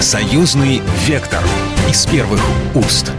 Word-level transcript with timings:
Союзный 0.00 0.80
вектор 1.08 1.40
из 1.90 2.06
первых 2.06 2.40
уст. 2.76 3.10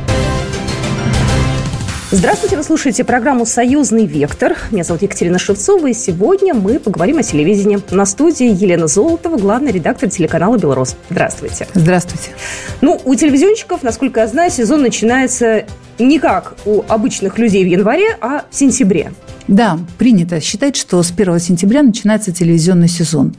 Здравствуйте, 2.10 2.56
вы 2.56 2.64
слушаете 2.64 3.04
программу 3.04 3.46
«Союзный 3.46 4.06
вектор». 4.06 4.56
Меня 4.72 4.86
зовут 4.86 5.02
Екатерина 5.02 5.38
Шевцова, 5.38 5.88
и 5.88 5.94
сегодня 5.94 6.54
мы 6.54 6.80
поговорим 6.80 7.18
о 7.18 7.24
телевидении. 7.24 7.80
На 7.92 8.06
студии 8.06 8.48
Елена 8.48 8.88
Золотова, 8.88 9.38
главный 9.38 9.74
редактор 9.74 10.10
телеканала 10.10 10.58
«Белрос». 10.58 10.96
Здравствуйте. 11.10 11.68
Здравствуйте. 11.74 12.32
Ну, 12.80 13.00
у 13.04 13.14
телевизионщиков, 13.14 13.84
насколько 13.84 14.22
я 14.22 14.28
знаю, 14.28 14.50
сезон 14.50 14.82
начинается 14.82 15.66
не 16.00 16.20
как 16.20 16.56
у 16.66 16.84
обычных 16.88 17.38
людей 17.38 17.64
в 17.64 17.68
январе, 17.68 18.18
а 18.22 18.46
в 18.50 18.56
сентябре. 18.56 19.12
Да, 19.50 19.80
принято 19.98 20.40
считать, 20.42 20.76
что 20.76 21.02
с 21.02 21.12
1 21.12 21.40
сентября 21.40 21.82
начинается 21.82 22.32
телевизионный 22.32 22.88
сезон. 22.88 23.34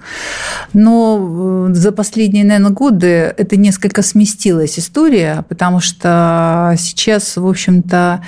Но 0.73 1.69
э, 1.71 1.75
за 1.75 1.93
последние, 1.93 2.45
наверное, 2.45 2.73
годы 2.73 3.07
это 3.07 3.57
несколько 3.57 4.03
сместилась 4.03 4.77
история, 4.77 5.45
потому 5.49 5.79
что 5.79 6.75
сейчас, 6.79 7.37
в 7.37 7.47
общем-то, 7.47 8.23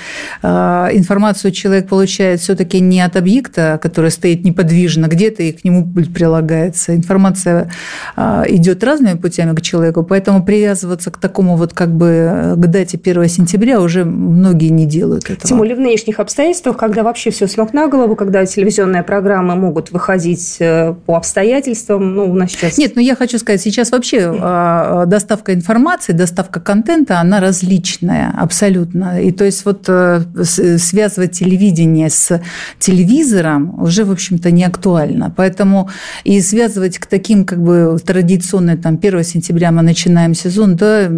э, 0.44 0.48
информацию 0.92 1.50
человек 1.50 1.88
получает 1.88 2.40
все-таки 2.40 2.78
не 2.78 3.00
от 3.00 3.16
объекта, 3.16 3.80
который 3.82 4.12
стоит 4.12 4.44
неподвижно 4.44 5.06
где-то 5.06 5.42
и 5.42 5.50
к 5.50 5.64
нему 5.64 5.84
прилагается. 5.92 6.94
Информация 6.94 7.68
э, 8.16 8.44
идет 8.50 8.84
разными 8.84 9.18
путями 9.18 9.56
к 9.56 9.60
человеку, 9.60 10.04
поэтому 10.04 10.44
привязываться 10.44 11.10
к 11.10 11.18
такому 11.18 11.56
вот 11.56 11.72
как 11.72 11.92
бы 11.92 12.54
к 12.56 12.64
дате 12.68 12.96
1 12.96 13.28
сентября 13.28 13.80
уже 13.80 14.04
многие 14.22 14.68
не 14.68 14.86
делают 14.86 15.24
этого. 15.24 15.48
Тем 15.48 15.58
более 15.58 15.76
в 15.76 15.80
нынешних 15.80 16.20
обстоятельствах, 16.20 16.76
когда 16.76 17.02
вообще 17.02 17.30
все 17.30 17.46
с 17.46 17.56
ног 17.56 17.72
на 17.72 17.88
голову, 17.88 18.16
когда 18.16 18.44
телевизионные 18.46 19.02
программы 19.02 19.56
могут 19.56 19.90
выходить 19.90 20.56
э, 20.60 20.94
по 21.06 21.16
обстоятельствам. 21.16 22.14
Ну, 22.14 22.30
у 22.30 22.34
нас 22.34 22.52
сейчас... 22.52 22.78
Нет, 22.78 22.92
ну 22.94 23.02
я 23.02 23.14
хочу 23.14 23.38
сказать, 23.38 23.60
сейчас 23.60 23.90
вообще 23.90 24.32
а, 24.40 25.06
доставка 25.06 25.54
информации, 25.54 26.12
доставка 26.12 26.60
контента, 26.60 27.18
она 27.18 27.40
различная 27.40 28.32
абсолютно. 28.36 29.20
И 29.20 29.32
то 29.32 29.44
есть 29.44 29.64
вот 29.64 29.84
э, 29.88 30.22
связывать 30.44 31.32
телевидение 31.32 32.10
с 32.10 32.40
телевизором 32.78 33.82
уже, 33.82 34.04
в 34.04 34.10
общем-то, 34.10 34.50
не 34.50 34.64
актуально. 34.64 35.32
Поэтому 35.36 35.90
и 36.24 36.40
связывать 36.40 36.98
к 36.98 37.06
таким 37.06 37.44
как 37.44 37.62
бы 37.62 37.98
традиционным, 38.04 38.78
там, 38.78 38.98
1 39.02 39.24
сентября 39.24 39.72
мы 39.72 39.82
начинаем 39.82 40.34
сезон, 40.34 40.76
да, 40.76 41.08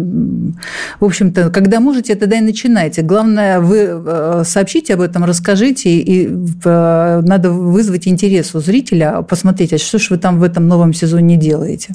в 0.99 1.05
общем-то, 1.05 1.49
когда 1.49 1.79
можете, 1.79 2.15
тогда 2.15 2.37
и 2.37 2.41
начинайте. 2.41 2.94
Главное, 3.01 3.59
вы 3.59 3.77
э, 3.77 4.43
сообщите 4.45 4.93
об 4.93 5.01
этом, 5.01 5.23
расскажите, 5.25 5.89
и 5.89 6.27
Э, 6.65 7.21
надо 7.23 7.51
вызвать 7.51 8.07
интерес 8.07 8.55
у 8.55 8.59
зрителя, 8.59 9.21
посмотреть, 9.21 9.73
а 9.73 9.77
что 9.77 9.99
же 9.99 10.07
вы 10.11 10.17
там 10.17 10.39
в 10.39 10.43
этом 10.43 10.67
новом 10.67 10.93
сезоне 10.93 11.37
делаете. 11.37 11.93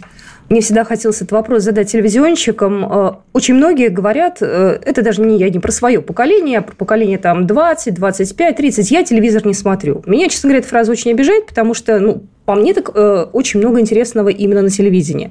Мне 0.49 0.61
всегда 0.61 0.83
хотелось 0.85 1.19
этот 1.19 1.33
вопрос 1.33 1.63
задать 1.63 1.91
телевизионщикам. 1.91 2.85
Э, 2.85 3.13
очень 3.33 3.55
многие 3.55 3.89
говорят, 3.89 4.39
э, 4.41 4.79
это 4.85 5.03
даже 5.03 5.23
не 5.23 5.39
я, 5.39 5.51
не 5.51 5.59
про 5.59 5.73
свое 5.73 6.01
поколение, 6.01 6.59
а 6.59 6.63
про 6.63 6.75
поколение 6.75 7.19
там 7.19 7.47
20, 7.47 7.95
25, 7.95 8.57
30. 8.57 8.91
Я 8.91 9.05
телевизор 9.05 9.47
не 9.47 9.55
смотрю. 9.55 10.03
Меня, 10.07 10.29
честно 10.29 10.49
говоря, 10.49 10.61
эта 10.61 10.69
фраза 10.69 10.93
очень 10.93 11.13
обижает, 11.13 11.47
потому 11.47 11.75
что, 11.75 11.99
ну, 11.99 12.23
по 12.45 12.55
мне 12.55 12.75
так 12.75 12.91
очень 13.33 13.61
много 13.61 13.79
интересного 13.79 14.29
именно 14.29 14.63
на 14.63 14.71
телевидении. 14.71 15.31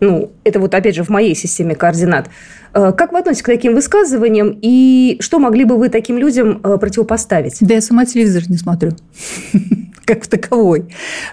Ну, 0.00 0.30
это 0.44 0.60
вот, 0.60 0.74
опять 0.74 0.94
же, 0.94 1.02
в 1.02 1.08
моей 1.08 1.34
системе 1.34 1.74
координат. 1.74 2.28
Э, 2.74 2.92
как 2.92 3.12
вы 3.12 3.18
относитесь 3.18 3.42
к 3.42 3.46
таким 3.46 3.74
высказываниям 3.74 4.58
и 4.60 5.18
что 5.20 5.38
могли 5.38 5.64
бы 5.64 5.76
вы 5.76 5.88
таким 5.88 6.18
людям 6.18 6.60
э, 6.62 6.78
противопоставить? 6.78 7.58
Да 7.60 7.74
я 7.74 7.80
сама 7.80 8.06
телевизор 8.06 8.44
не 8.48 8.56
смотрю 8.56 8.92
как 10.08 10.26
таковой. 10.26 10.88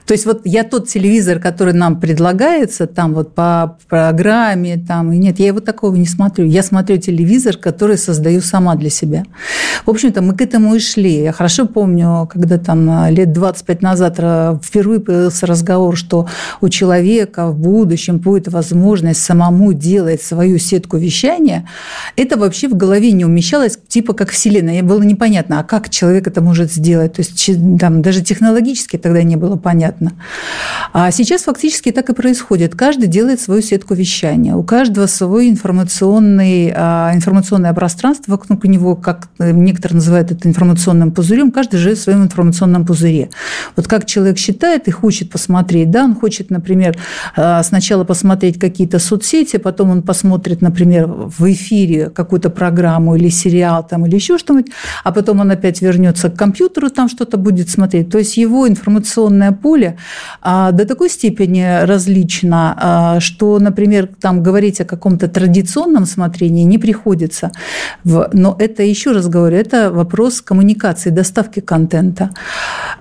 То 0.05 0.13
есть 0.13 0.25
вот 0.25 0.41
я 0.43 0.65
тот 0.65 0.89
телевизор, 0.89 1.39
который 1.39 1.73
нам 1.73 1.99
предлагается, 1.99 2.87
там 2.87 3.13
вот 3.13 3.33
по 3.33 3.77
программе, 3.87 4.77
там, 4.77 5.13
и 5.13 5.17
нет, 5.17 5.39
я 5.39 5.47
его 5.47 5.61
такого 5.61 5.95
не 5.95 6.05
смотрю. 6.05 6.45
Я 6.45 6.61
смотрю 6.61 6.97
телевизор, 6.97 7.55
который 7.55 7.97
создаю 7.97 8.41
сама 8.41 8.75
для 8.75 8.89
себя. 8.89 9.23
В 9.85 9.89
общем-то, 9.89 10.21
мы 10.21 10.35
к 10.35 10.41
этому 10.41 10.75
и 10.75 10.79
шли. 10.79 11.23
Я 11.23 11.31
хорошо 11.31 11.67
помню, 11.67 12.29
когда 12.29 12.57
там 12.57 13.07
лет 13.09 13.31
25 13.31 13.81
назад 13.81 14.15
впервые 14.61 14.99
появился 14.99 15.45
разговор, 15.45 15.95
что 15.95 16.27
у 16.59 16.67
человека 16.67 17.47
в 17.47 17.57
будущем 17.57 18.17
будет 18.17 18.49
возможность 18.49 19.21
самому 19.21 19.71
делать 19.71 20.21
свою 20.21 20.57
сетку 20.57 20.97
вещания, 20.97 21.69
это 22.17 22.37
вообще 22.37 22.67
в 22.67 22.75
голове 22.75 23.13
не 23.13 23.23
умещалось, 23.23 23.79
типа 23.95 24.13
как 24.13 24.31
Вселенная. 24.31 24.83
Было 24.83 25.01
непонятно, 25.01 25.61
а 25.61 25.63
как 25.63 25.89
человек 25.89 26.27
это 26.27 26.41
может 26.41 26.73
сделать. 26.73 27.13
То 27.13 27.21
есть 27.21 27.79
там 27.79 28.01
даже 28.01 28.21
технологии 28.21 28.65
логически 28.65 28.97
тогда 28.97 29.23
не 29.23 29.37
было 29.37 29.55
понятно. 29.55 30.13
А 30.91 31.11
сейчас 31.11 31.43
фактически 31.43 31.91
так 31.91 32.09
и 32.09 32.13
происходит. 32.13 32.75
Каждый 32.75 33.07
делает 33.07 33.39
свою 33.39 33.61
сетку 33.61 33.93
вещания. 33.93 34.53
У 34.55 34.63
каждого 34.63 35.07
свой 35.07 35.49
информационный, 35.49 36.73
а, 36.75 37.11
информационное 37.13 37.73
пространство 37.73 38.31
вокруг 38.31 38.65
него, 38.65 38.95
как 38.95 39.29
некоторые 39.39 39.95
называют 39.95 40.31
это 40.31 40.49
информационным 40.49 41.11
пузырем, 41.11 41.51
каждый 41.51 41.77
живет 41.77 41.97
в 41.97 42.01
своем 42.01 42.23
информационном 42.23 42.85
пузыре. 42.85 43.29
Вот 43.75 43.87
как 43.87 44.05
человек 44.05 44.37
считает 44.37 44.87
и 44.87 44.91
хочет 44.91 45.29
посмотреть, 45.29 45.91
да, 45.91 46.03
он 46.03 46.15
хочет, 46.15 46.49
например, 46.49 46.97
а, 47.37 47.63
сначала 47.63 48.03
посмотреть 48.03 48.59
какие-то 48.59 48.99
соцсети, 48.99 49.57
потом 49.57 49.91
он 49.91 50.01
посмотрит, 50.01 50.61
например, 50.61 51.07
в 51.07 51.51
эфире 51.51 52.09
какую-то 52.09 52.49
программу 52.49 53.15
или 53.15 53.29
сериал 53.29 53.84
там, 53.87 54.05
или 54.05 54.15
еще 54.15 54.37
что-нибудь, 54.37 54.71
а 55.03 55.11
потом 55.11 55.39
он 55.39 55.51
опять 55.51 55.81
вернется 55.81 56.29
к 56.29 56.35
компьютеру, 56.35 56.89
там 56.89 57.09
что-то 57.09 57.37
будет 57.37 57.69
смотреть. 57.69 58.09
То 58.09 58.17
есть 58.17 58.37
его 58.37 58.67
информационное 58.67 59.51
поле 59.51 59.97
а, 60.41 60.71
до 60.71 60.85
такой 60.85 61.09
степени 61.09 61.85
различно, 61.85 62.75
а, 62.77 63.19
что, 63.19 63.59
например, 63.59 64.09
там 64.19 64.43
говорить 64.43 64.81
о 64.81 64.85
каком-то 64.85 65.27
традиционном 65.27 66.05
смотрении 66.05 66.63
не 66.63 66.77
приходится. 66.77 67.51
Но 68.03 68.55
это, 68.59 68.83
еще 68.83 69.11
раз 69.11 69.27
говорю, 69.27 69.57
это 69.57 69.91
вопрос 69.91 70.41
коммуникации, 70.41 71.09
доставки 71.09 71.59
контента. 71.59 72.29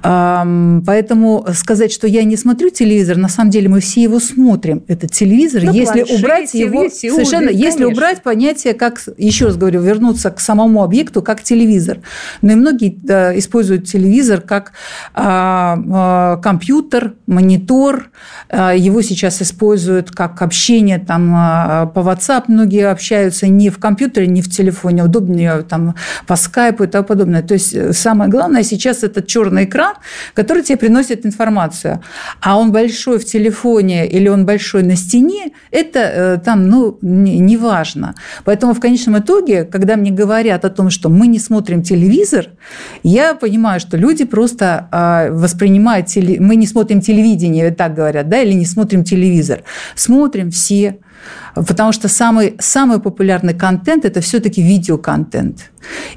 Поэтому 0.02 1.46
сказать, 1.54 1.92
что 1.92 2.06
я 2.06 2.24
не 2.24 2.36
смотрю 2.36 2.70
телевизор, 2.70 3.16
на 3.16 3.28
самом 3.28 3.50
деле 3.50 3.68
мы 3.68 3.80
все 3.80 4.02
его 4.02 4.20
смотрим, 4.20 4.82
этот 4.88 5.12
телевизор, 5.12 5.62
ну, 5.64 5.72
если 5.72 6.02
убрать 6.02 6.54
его, 6.54 6.88
совершенно, 6.90 7.48
если 7.48 7.84
убрать 7.84 8.22
понятие, 8.22 8.74
как, 8.74 9.00
еще 9.16 9.46
раз 9.46 9.56
говорю, 9.56 9.80
вернуться 9.80 10.30
к 10.30 10.40
самому 10.40 10.73
объекту, 10.82 11.22
как 11.22 11.42
телевизор. 11.42 11.98
Но 12.42 12.52
и 12.52 12.54
многие 12.54 12.90
используют 13.38 13.86
телевизор 13.86 14.40
как 14.40 14.72
а, 15.14 15.78
а, 15.92 16.36
компьютер, 16.38 17.14
монитор. 17.26 18.10
А, 18.48 18.74
его 18.74 19.02
сейчас 19.02 19.42
используют 19.42 20.10
как 20.10 20.42
общение 20.42 20.98
там, 20.98 21.90
по 21.94 22.00
WhatsApp. 22.00 22.44
Многие 22.48 22.90
общаются 22.90 23.46
не 23.48 23.70
в 23.70 23.78
компьютере, 23.78 24.26
не 24.26 24.42
в 24.42 24.50
телефоне, 24.50 25.04
удобнее 25.04 25.62
там, 25.62 25.94
по 26.26 26.36
скайпу 26.36 26.84
и 26.84 26.86
тому 26.86 27.04
подобное. 27.04 27.42
То 27.42 27.54
есть 27.54 27.74
э, 27.74 27.92
самое 27.92 28.30
главное 28.30 28.62
сейчас 28.62 29.02
это 29.02 29.22
черный 29.22 29.64
экран, 29.64 29.94
который 30.34 30.62
тебе 30.62 30.78
приносит 30.78 31.26
информацию. 31.26 32.00
А 32.40 32.58
он 32.58 32.72
большой 32.72 33.18
в 33.18 33.24
телефоне 33.24 34.06
или 34.06 34.28
он 34.28 34.46
большой 34.46 34.82
на 34.82 34.96
стене, 34.96 35.52
это 35.70 35.98
э, 36.00 36.38
там 36.44 36.68
ну, 36.68 36.98
не 37.02 37.56
важно. 37.56 38.14
Поэтому 38.44 38.74
в 38.74 38.80
конечном 38.80 39.18
итоге, 39.18 39.64
когда 39.64 39.96
мне 39.96 40.10
говорят 40.10 40.53
о 40.62 40.68
том, 40.68 40.90
что 40.90 41.08
мы 41.08 41.26
не 41.26 41.38
смотрим 41.38 41.82
телевизор, 41.82 42.48
я 43.02 43.34
понимаю, 43.34 43.80
что 43.80 43.96
люди 43.96 44.26
просто 44.26 45.30
воспринимают, 45.32 46.08
теле... 46.08 46.38
мы 46.38 46.56
не 46.56 46.66
смотрим 46.66 47.00
телевидение, 47.00 47.70
так 47.70 47.94
говорят, 47.94 48.28
да, 48.28 48.42
или 48.42 48.52
не 48.52 48.66
смотрим 48.66 49.04
телевизор. 49.04 49.62
Смотрим 49.94 50.50
все, 50.50 50.98
потому 51.54 51.92
что 51.92 52.08
самый, 52.08 52.56
самый 52.58 53.00
популярный 53.00 53.54
контент– 53.54 54.04
это 54.06 54.20
все-таки 54.20 54.62
видеоконтент. 54.62 55.70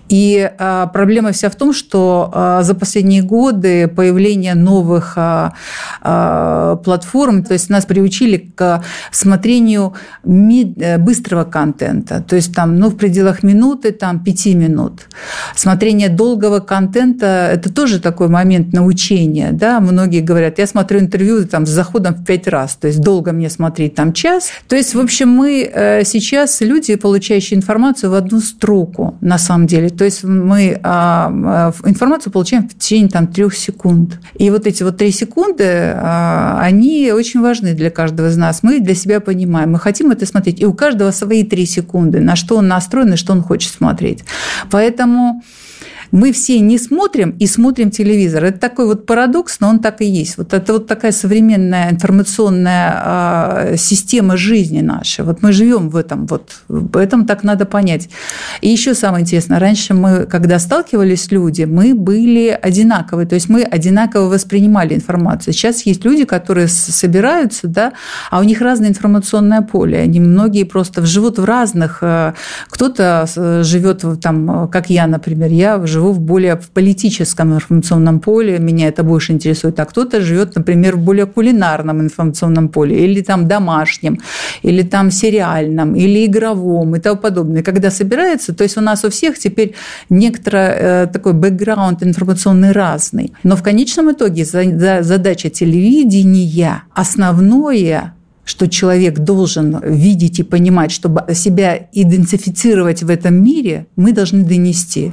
И 0.09 0.49
а, 0.59 0.87
проблема 0.87 1.31
вся 1.31 1.49
в 1.49 1.55
том, 1.55 1.73
что 1.73 2.31
а, 2.33 2.63
за 2.63 2.73
последние 2.73 3.21
годы 3.21 3.87
появление 3.87 4.55
новых 4.55 5.13
а, 5.17 5.53
а, 6.01 6.77
платформ, 6.77 7.43
то 7.43 7.53
есть 7.53 7.69
нас 7.69 7.85
приучили 7.85 8.37
к 8.55 8.83
смотрению 9.11 9.93
мид, 10.23 10.77
э, 10.81 10.97
быстрого 10.97 11.43
контента, 11.43 12.23
то 12.25 12.35
есть 12.35 12.53
там, 12.53 12.77
ну, 12.77 12.89
в 12.89 12.95
пределах 12.95 13.43
минуты, 13.43 13.91
там, 13.91 14.23
пяти 14.23 14.55
минут. 14.55 15.07
Смотрение 15.55 16.09
долгого 16.09 16.59
контента– 16.59 17.49
это 17.51 17.71
тоже 17.71 17.99
такой 17.99 18.29
момент 18.29 18.73
научения, 18.73 19.51
да, 19.51 19.79
многие 19.79 20.21
говорят, 20.21 20.59
я 20.59 20.67
смотрю 20.67 20.99
интервью 20.99 21.45
там 21.45 21.65
с 21.65 21.69
заходом 21.69 22.15
в 22.15 22.25
пять 22.25 22.47
раз, 22.47 22.75
то 22.75 22.87
есть 22.87 23.01
долго 23.01 23.33
мне 23.33 23.49
смотреть 23.49 23.95
там 23.95 24.13
час. 24.13 24.49
То 24.67 24.75
есть, 24.75 24.95
в 24.95 24.99
общем, 24.99 25.26
мы 25.27 25.69
э, 25.71 26.03
сейчас 26.03 26.61
люди, 26.61 26.95
получающие 26.95 27.57
информацию 27.57 28.11
в 28.11 28.13
одну 28.13 28.39
строку, 28.39 29.17
на 29.21 29.37
самом 29.37 29.67
деле. 29.67 29.89
То 29.89 30.05
есть 30.05 30.23
мы 30.23 30.79
а, 30.83 31.31
а, 31.31 31.73
информацию 31.89 32.33
получаем 32.33 32.67
в 32.67 32.77
течение 32.77 33.09
там, 33.09 33.27
трех 33.27 33.55
секунд. 33.55 34.19
И 34.35 34.49
вот 34.49 34.65
эти 34.67 34.83
вот 34.83 34.97
три 34.97 35.11
секунды, 35.11 35.63
а, 35.95 36.59
они 36.61 37.11
очень 37.11 37.41
важны 37.41 37.73
для 37.73 37.91
каждого 37.91 38.27
из 38.27 38.37
нас. 38.37 38.63
Мы 38.63 38.79
для 38.79 38.95
себя 38.95 39.19
понимаем, 39.19 39.71
мы 39.71 39.79
хотим 39.79 40.11
это 40.11 40.25
смотреть. 40.25 40.61
И 40.61 40.65
у 40.65 40.73
каждого 40.73 41.11
свои 41.11 41.43
три 41.43 41.65
секунды, 41.65 42.19
на 42.19 42.35
что 42.35 42.57
он 42.57 42.67
настроен 42.67 43.13
и 43.13 43.17
что 43.17 43.33
он 43.33 43.43
хочет 43.43 43.73
смотреть. 43.73 44.23
Поэтому 44.71 45.43
Мы 46.11 46.31
все 46.31 46.59
не 46.59 46.77
смотрим 46.77 47.31
и 47.39 47.47
смотрим 47.47 47.91
телевизор. 47.91 48.45
Это 48.45 48.59
такой 48.59 48.85
вот 48.85 49.05
парадокс, 49.05 49.59
но 49.59 49.69
он 49.69 49.79
так 49.79 50.01
и 50.01 50.05
есть. 50.05 50.37
Вот 50.37 50.53
это 50.53 50.73
вот 50.73 50.87
такая 50.87 51.11
современная 51.11 51.91
информационная 51.91 52.93
а, 52.95 53.77
система 53.77 54.37
жизни 54.37 54.81
нашей. 54.81 55.25
Вот 55.25 55.41
мы 55.41 55.51
живем 55.51 55.89
в 55.89 55.95
этом, 55.95 56.25
вот 56.27 56.61
в 56.67 56.97
этом 56.97 57.25
так 57.25 57.43
надо 57.43 57.65
понять. 57.65 58.09
И 58.61 58.69
еще 58.69 58.93
самое 58.93 59.23
интересное, 59.23 59.59
раньше 59.59 59.93
мы, 59.93 60.25
когда 60.25 60.59
сталкивались 60.59 61.31
люди, 61.31 61.63
мы 61.63 61.93
были 61.93 62.57
одинаковые, 62.61 63.27
то 63.27 63.35
есть 63.35 63.49
мы 63.49 63.63
одинаково 63.63 64.29
воспринимали 64.29 64.93
информацию. 64.93 65.53
Сейчас 65.53 65.85
есть 65.85 66.05
люди, 66.05 66.25
которые 66.25 66.67
собираются, 66.67 67.67
да, 67.67 67.93
а 68.31 68.39
у 68.39 68.43
них 68.43 68.61
разное 68.61 68.89
информационное 68.89 69.61
поле. 69.61 69.99
Они 69.99 70.19
многие 70.19 70.63
просто 70.63 71.05
живут 71.05 71.39
в 71.39 71.45
разных. 71.45 71.99
Э, 72.01 72.33
кто-то 72.69 73.25
э, 73.35 73.63
живет 73.63 74.05
там, 74.21 74.67
как 74.69 74.89
я, 74.89 75.07
например, 75.07 75.51
я 75.51 75.85
живу 75.85 75.96
в 76.01 76.19
более 76.19 76.55
в 76.55 76.69
политическом 76.69 77.53
информационном 77.53 78.19
поле, 78.19 78.59
меня 78.59 78.87
это 78.87 79.03
больше 79.03 79.33
интересует, 79.33 79.79
а 79.79 79.85
кто-то 79.85 80.21
живет, 80.21 80.55
например, 80.55 80.95
в 80.95 80.99
более 80.99 81.25
кулинарном 81.25 82.01
информационном 82.01 82.69
поле, 82.69 83.05
или 83.05 83.21
там 83.21 83.47
домашнем, 83.47 84.19
или 84.63 84.81
там 84.83 85.11
сериальном, 85.11 85.95
или 85.95 86.25
игровом 86.25 86.95
и 86.95 86.99
тому 86.99 87.17
подобное. 87.17 87.63
Когда 87.63 87.91
собирается, 87.91 88.53
то 88.53 88.63
есть 88.63 88.77
у 88.77 88.81
нас 88.81 89.03
у 89.03 89.09
всех 89.09 89.37
теперь 89.37 89.73
некоторый 90.09 90.69
э, 90.69 91.07
такой 91.07 91.33
бэкграунд 91.33 92.03
информационный 92.03 92.71
разный. 92.71 93.33
Но 93.43 93.55
в 93.55 93.63
конечном 93.63 94.11
итоге 94.11 94.45
задача 94.45 95.49
телевидения 95.49 96.83
основное 96.93 98.13
что 98.47 98.69
человек 98.69 99.19
должен 99.19 99.77
видеть 99.83 100.39
и 100.39 100.43
понимать, 100.43 100.91
чтобы 100.91 101.25
себя 101.33 101.89
идентифицировать 101.91 103.03
в 103.03 103.09
этом 103.09 103.43
мире, 103.43 103.87
мы 103.97 104.13
должны 104.13 104.45
донести. 104.45 105.11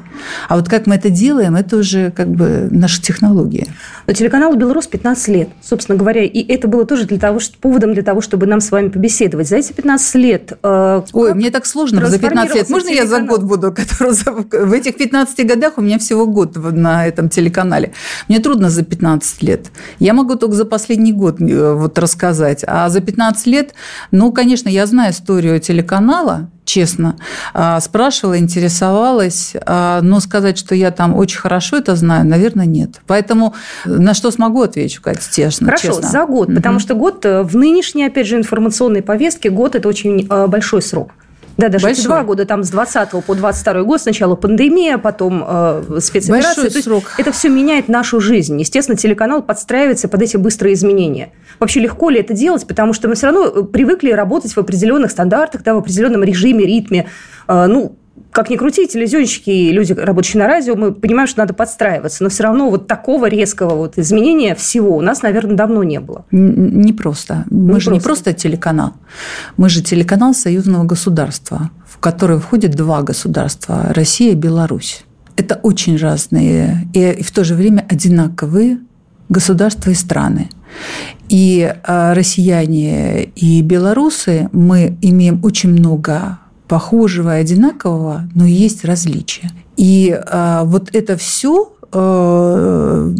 А 0.48 0.56
вот 0.56 0.68
как 0.68 0.86
мы 0.86 0.94
это 0.94 1.10
делаем, 1.10 1.56
это 1.56 1.76
уже 1.76 2.12
как 2.12 2.28
бы 2.30 2.68
наша 2.70 3.02
технология. 3.02 3.66
Но 4.06 4.12
телеканалу 4.12 4.54
«Белрос» 4.56 4.86
15 4.86 5.28
лет, 5.28 5.48
собственно 5.60 5.98
говоря, 5.98 6.22
и 6.22 6.46
это 6.46 6.68
было 6.68 6.86
тоже 6.86 7.06
для 7.06 7.18
того, 7.18 7.40
что, 7.40 7.58
поводом 7.58 7.92
для 7.92 8.04
того, 8.04 8.20
чтобы 8.20 8.46
нам 8.46 8.60
с 8.60 8.70
вами 8.70 8.88
побеседовать. 8.88 9.48
За 9.48 9.56
эти 9.56 9.72
15 9.72 10.14
лет... 10.14 10.52
Э, 10.62 11.02
Ой, 11.12 11.34
мне 11.34 11.50
так 11.50 11.66
сложно 11.66 12.06
за 12.06 12.20
15 12.20 12.54
лет. 12.54 12.70
Можно 12.70 12.90
телеканал? 12.90 13.10
я 13.10 13.20
за 13.20 13.26
год 13.26 13.42
буду? 13.42 13.72
Который, 13.72 14.12
в 14.66 14.72
этих 14.72 14.96
15 14.96 15.44
годах 15.44 15.72
у 15.76 15.80
меня 15.80 15.98
всего 15.98 16.26
год 16.26 16.54
на 16.54 17.04
этом 17.04 17.28
телеканале. 17.28 17.92
Мне 18.28 18.38
трудно 18.38 18.70
за 18.70 18.84
15 18.84 19.42
лет. 19.42 19.66
Я 19.98 20.14
могу 20.14 20.36
только 20.36 20.54
за 20.54 20.64
последний 20.66 21.12
год 21.12 21.40
э, 21.40 21.74
вот 21.74 21.98
рассказать. 21.98 22.64
А 22.66 22.88
за 22.88 23.00
15 23.00 23.23
15 23.24 23.46
лет, 23.46 23.74
ну, 24.10 24.32
конечно, 24.32 24.68
я 24.68 24.86
знаю 24.86 25.12
историю 25.12 25.58
телеканала, 25.58 26.50
честно, 26.64 27.16
а, 27.54 27.80
спрашивала, 27.80 28.38
интересовалась, 28.38 29.54
а, 29.64 30.00
но 30.02 30.20
сказать, 30.20 30.58
что 30.58 30.74
я 30.74 30.90
там 30.90 31.14
очень 31.14 31.38
хорошо 31.38 31.78
это 31.78 31.96
знаю, 31.96 32.26
наверное, 32.26 32.66
нет. 32.66 33.00
Поэтому 33.06 33.54
на 33.86 34.12
что 34.14 34.30
смогу 34.30 34.62
отвечу, 34.62 35.00
Катя, 35.00 35.20
честно. 35.32 35.68
Хорошо, 35.68 35.88
честно. 35.88 36.08
за 36.08 36.26
год, 36.26 36.48
угу. 36.48 36.56
потому 36.56 36.78
что 36.78 36.94
год 36.94 37.24
э, 37.24 37.42
в 37.42 37.56
нынешней, 37.56 38.04
опять 38.04 38.26
же, 38.26 38.36
информационной 38.36 39.02
повестке, 39.02 39.50
год– 39.50 39.74
это 39.76 39.88
очень 39.88 40.26
э, 40.28 40.46
большой 40.46 40.82
срок. 40.82 41.12
Да, 41.56 41.68
даже 41.68 41.86
Большой. 41.86 42.04
два 42.04 42.22
года, 42.24 42.46
там 42.46 42.64
с 42.64 42.70
20 42.70 43.24
по 43.24 43.34
22 43.34 43.82
год, 43.84 44.00
сначала 44.00 44.34
пандемия, 44.34 44.98
потом 44.98 45.44
э, 45.46 46.00
спецоперация. 46.00 46.64
Большой 46.64 46.82
срок. 46.82 47.04
это 47.16 47.32
все 47.32 47.48
меняет 47.48 47.88
нашу 47.88 48.20
жизнь. 48.20 48.58
Естественно, 48.58 48.96
телеканал 48.96 49.42
подстраивается 49.42 50.08
под 50.08 50.22
эти 50.22 50.36
быстрые 50.36 50.74
изменения. 50.74 51.30
Вообще 51.60 51.80
легко 51.80 52.10
ли 52.10 52.20
это 52.20 52.34
делать, 52.34 52.66
потому 52.66 52.92
что 52.92 53.08
мы 53.08 53.14
все 53.14 53.26
равно 53.26 53.46
э, 53.46 53.62
привыкли 53.62 54.10
работать 54.10 54.52
в 54.52 54.58
определенных 54.58 55.10
стандартах, 55.12 55.62
да, 55.62 55.74
в 55.74 55.78
определенном 55.78 56.24
режиме, 56.24 56.66
ритме. 56.66 57.08
Э, 57.46 57.66
ну, 57.66 57.96
как 58.30 58.50
ни 58.50 58.56
крути, 58.56 58.86
телевизионщики 58.86 59.50
и 59.50 59.72
люди, 59.72 59.92
работающие 59.92 60.42
на 60.42 60.48
радио, 60.48 60.74
мы 60.74 60.92
понимаем, 60.92 61.28
что 61.28 61.40
надо 61.40 61.54
подстраиваться. 61.54 62.24
Но 62.24 62.30
все 62.30 62.42
равно 62.42 62.68
вот 62.68 62.86
такого 62.88 63.26
резкого 63.26 63.74
вот 63.76 63.96
изменения 63.96 64.54
всего 64.56 64.96
у 64.96 65.00
нас, 65.00 65.22
наверное, 65.22 65.56
давно 65.56 65.84
не 65.84 66.00
было. 66.00 66.24
Не 66.32 66.92
просто. 66.92 67.44
Мы 67.50 67.74
не 67.74 67.80
же 67.80 67.90
просто. 67.90 67.92
не 67.92 68.00
просто 68.00 68.32
телеканал. 68.32 68.94
Мы 69.56 69.68
же 69.68 69.82
телеканал 69.82 70.34
союзного 70.34 70.84
государства, 70.84 71.70
в 71.86 71.98
который 71.98 72.38
входит 72.38 72.72
два 72.72 73.02
государства– 73.02 73.86
Россия 73.94 74.32
и 74.32 74.36
Беларусь. 74.36 75.04
Это 75.36 75.60
очень 75.62 75.96
разные 75.96 76.88
и 76.92 77.22
в 77.22 77.30
то 77.30 77.44
же 77.44 77.54
время 77.54 77.86
одинаковые 77.88 78.78
государства 79.28 79.90
и 79.90 79.94
страны. 79.94 80.48
И 81.28 81.72
а, 81.84 82.14
россияне 82.14 83.24
и 83.24 83.62
белорусы, 83.62 84.48
мы 84.52 84.98
имеем 85.00 85.40
очень 85.44 85.70
много 85.70 86.38
похожего 86.74 87.38
и 87.38 87.40
одинакового, 87.40 88.28
но 88.34 88.44
есть 88.44 88.84
различия. 88.84 89.48
И 89.76 90.10
э, 90.10 90.62
вот 90.64 90.88
это 90.92 91.16
все 91.16 91.72
э, 91.92 93.12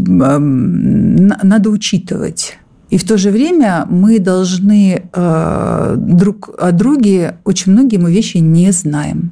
надо 1.43 1.71
учитывать. 1.71 2.59
И 2.91 2.99
в 2.99 3.05
то 3.05 3.17
же 3.17 3.31
время 3.31 3.87
мы 3.89 4.19
должны 4.19 5.05
э, 5.13 5.95
друг 5.97 6.51
о 6.59 6.73
друге 6.73 7.37
очень 7.45 7.71
многие 7.71 7.99
мы 7.99 8.11
вещи 8.13 8.39
не 8.39 8.73
знаем. 8.73 9.31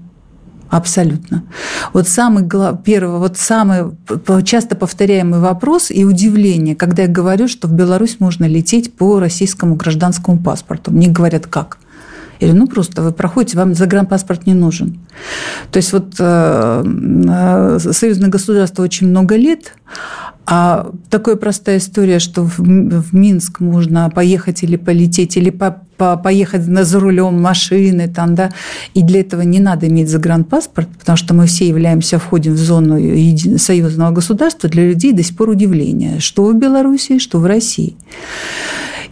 Абсолютно. 0.70 1.42
Вот 1.92 2.06
самый 2.06 2.48
первый, 2.84 3.18
вот 3.18 3.36
самый 3.36 3.90
часто 4.44 4.76
повторяемый 4.76 5.40
вопрос 5.40 5.90
и 5.90 6.04
удивление, 6.04 6.76
когда 6.76 7.02
я 7.02 7.08
говорю, 7.08 7.48
что 7.48 7.66
в 7.66 7.72
Беларусь 7.72 8.20
можно 8.20 8.44
лететь 8.44 8.94
по 8.94 9.18
российскому 9.18 9.75
гражданскому 9.75 10.38
паспорту. 10.38 10.92
Мне 10.92 11.08
говорят, 11.08 11.48
как? 11.48 11.78
Или 12.42 12.52
ну 12.52 12.66
просто 12.66 13.02
вы 13.02 13.12
проходите, 13.12 13.56
вам 13.56 13.74
загранпаспорт 13.74 14.46
не 14.46 14.54
нужен. 14.54 14.98
То 15.70 15.76
есть 15.76 15.92
вот 15.92 16.14
э, 16.18 16.84
э, 17.28 17.78
союзное 17.78 18.30
государство 18.30 18.82
очень 18.82 19.08
много 19.08 19.36
лет, 19.36 19.74
а 20.44 20.90
такая 21.08 21.36
простая 21.36 21.78
история, 21.78 22.18
что 22.18 22.42
в, 22.42 22.58
в 22.58 23.14
Минск 23.14 23.60
можно 23.60 24.10
поехать 24.10 24.64
или 24.64 24.74
полететь, 24.74 25.36
или 25.36 25.50
по, 25.50 25.82
по, 25.96 26.16
поехать 26.16 26.64
за 26.64 26.98
рулем 26.98 27.40
машины, 27.40 28.08
там, 28.08 28.34
да, 28.34 28.50
и 28.92 29.02
для 29.02 29.20
этого 29.20 29.42
не 29.42 29.60
надо 29.60 29.86
иметь 29.86 30.08
загранпаспорт, 30.08 30.88
потому 30.98 31.16
что 31.16 31.34
мы 31.34 31.46
все 31.46 31.68
являемся, 31.68 32.18
входим 32.18 32.54
в 32.54 32.58
зону 32.58 32.96
еди... 32.96 33.56
союзного 33.56 34.10
государства, 34.10 34.68
для 34.68 34.88
людей 34.88 35.12
до 35.12 35.22
сих 35.22 35.36
пор 35.36 35.50
удивление, 35.50 36.18
что 36.18 36.44
в 36.46 36.58
Беларуси, 36.58 37.20
что 37.20 37.38
в 37.38 37.46
России. 37.46 37.94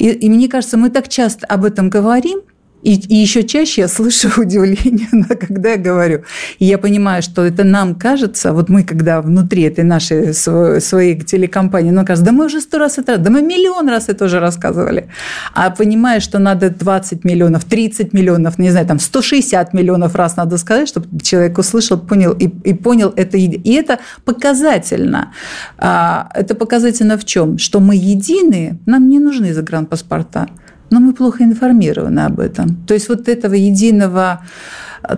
И, 0.01 0.09
и 0.09 0.29
мне 0.29 0.49
кажется, 0.49 0.77
мы 0.77 0.91
так 0.91 1.09
часто 1.09 1.47
об 1.47 1.65
этом 1.65 1.91
говорим, 1.91 2.41
и, 2.83 2.95
и 2.95 3.17
еще 3.17 3.43
чаще 3.43 3.83
я 3.83 3.89
слышу 3.89 4.29
удивление, 4.41 5.09
когда 5.41 5.71
я 5.71 5.77
говорю. 5.77 6.25
И 6.59 6.65
я 6.65 6.79
понимаю, 6.79 7.23
что 7.23 7.45
это 7.45 7.65
нам 7.65 7.95
кажется, 7.95 8.53
вот 8.53 8.69
мы, 8.69 8.85
когда 8.85 9.21
внутри 9.21 9.63
этой 9.63 9.85
нашей 9.85 10.33
своей 10.35 11.21
телекомпании, 11.21 11.91
ну, 11.91 12.05
кажется, 12.05 12.25
да 12.25 12.33
мы 12.33 12.47
уже 12.47 12.61
сто 12.61 12.79
раз 12.79 12.99
это, 12.99 13.19
да 13.19 13.31
мы 13.31 13.43
миллион 13.43 13.89
раз 13.89 14.09
это 14.09 14.25
уже 14.25 14.41
рассказывали. 14.41 15.09
А 15.55 15.71
понимая, 15.71 16.21
что 16.21 16.39
надо 16.39 16.71
20 16.71 17.25
миллионов, 17.25 17.65
30 17.65 18.13
миллионов, 18.13 18.59
не 18.59 18.71
знаю, 18.71 18.87
там 18.87 18.99
160 18.99 19.75
миллионов 19.75 20.15
раз 20.15 20.37
надо 20.37 20.59
сказать, 20.59 20.89
чтобы 20.89 21.07
человек 21.21 21.59
услышал, 21.59 21.99
понял 21.99 22.33
и, 22.33 22.45
и 22.45 22.75
понял 22.75 23.13
это. 23.17 23.37
И 23.37 23.73
это 23.73 23.99
показательно. 24.25 25.33
А, 25.79 26.31
это 26.35 26.55
показательно 26.55 27.19
в 27.19 27.25
чем? 27.25 27.59
Что 27.59 27.81
мы 27.81 27.97
едины, 27.97 28.79
нам 28.87 29.09
не 29.09 29.19
нужны 29.19 29.53
загранпаспорта 29.53 30.49
но 30.91 31.01
мы 31.01 31.13
плохо 31.13 31.45
информированы 31.45 32.21
об 32.21 32.41
этом. 32.41 32.77
То 32.87 32.95
есть 32.95 33.09
вот 33.09 33.29
этого 33.29 33.55
единого 33.55 34.41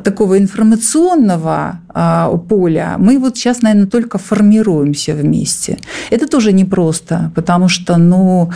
такого 0.04 0.38
информационного 0.38 1.52
а, 1.52 1.81
поля 2.48 2.96
мы 2.98 3.18
вот 3.18 3.36
сейчас, 3.36 3.62
наверное, 3.62 3.86
только 3.86 4.18
формируемся 4.18 5.14
вместе. 5.14 5.78
Это 6.10 6.26
тоже 6.26 6.52
непросто, 6.52 7.30
потому 7.34 7.68
что 7.68 7.96
ну, 7.96 8.50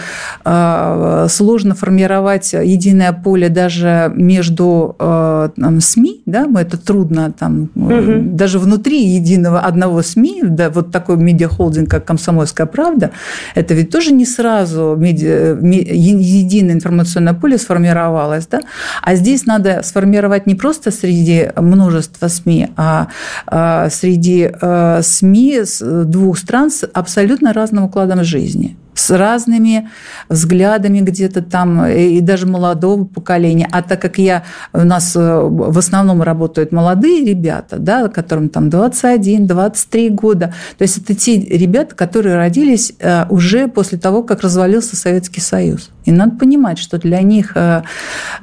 а, 0.45 1.27
сложно 1.29 1.75
формировать 1.75 2.53
единое 2.53 3.13
поле 3.13 3.49
даже 3.49 4.13
между 4.15 4.97
а, 4.99 5.51
там, 5.57 5.81
СМИ, 5.81 6.23
да, 6.27 6.47
это 6.57 6.79
трудно 6.79 7.33
там, 7.33 7.71
угу. 7.75 8.21
даже 8.21 8.59
внутри 8.59 9.05
единого 9.07 9.61
одного 9.61 10.03
СМИ, 10.03 10.43
да, 10.45 10.71
вот 10.71 10.91
такой 10.91 11.17
медиахолдинг, 11.17 11.91
как 11.91 12.05
«Комсомольская 12.05 12.67
правда», 12.67 13.11
это 13.55 13.75
ведь 13.75 13.91
тоже 13.91 14.13
не 14.13 14.27
сразу 14.27 14.97
медиа, 14.99 15.59
единое 15.63 16.75
информационное 16.75 17.35
поле 17.35 17.59
сформировалось, 17.59 18.47
да, 18.47 18.61
а 19.03 19.15
здесь 19.15 19.47
надо 19.47 19.83
сформировать 19.83 20.47
не 20.47 20.55
просто 20.55 20.91
среди 20.91 21.51
множества 21.57 22.29
СМИ, 22.29 22.69
а, 22.77 22.87
а 22.87 23.09
среди 23.47 24.51
э, 24.61 25.01
СМИ 25.03 25.61
двух 26.05 26.39
стран 26.39 26.71
с 26.71 26.87
абсолютно 26.87 27.53
разным 27.53 27.85
укладом 27.85 28.25
жизни 28.25 28.77
с 28.97 29.11
разными 29.11 29.89
взглядами 30.29 31.01
где-то 31.01 31.43
там, 31.43 31.87
и 31.87 32.21
даже 32.21 32.47
молодого 32.47 33.05
поколения. 33.05 33.69
А 33.71 33.83
так 33.83 34.01
как 34.01 34.19
я, 34.19 34.43
у 34.73 34.81
нас 34.81 35.15
э, 35.15 35.41
в 35.41 35.79
основном 35.79 36.23
работают 36.23 36.73
молодые 36.73 37.25
ребята, 37.25 37.79
да, 37.79 38.09
которым 38.09 38.49
там 38.49 38.69
21-23 38.69 40.09
года, 40.11 40.55
то 40.79 40.83
есть 40.83 40.99
это 40.99 41.15
те 41.15 41.39
ребята, 41.39 41.95
которые 41.95 42.37
родились 42.37 42.95
э, 42.99 43.27
уже 43.29 43.69
после 43.69 43.99
того, 43.99 44.23
как 44.23 44.41
развалился 44.41 44.97
Советский 44.97 45.41
Союз. 45.41 45.91
И 46.07 46.13
надо 46.13 46.37
понимать, 46.37 46.79
что 46.79 46.99
для 46.99 47.21
них 47.21 47.53
э, 47.55 47.83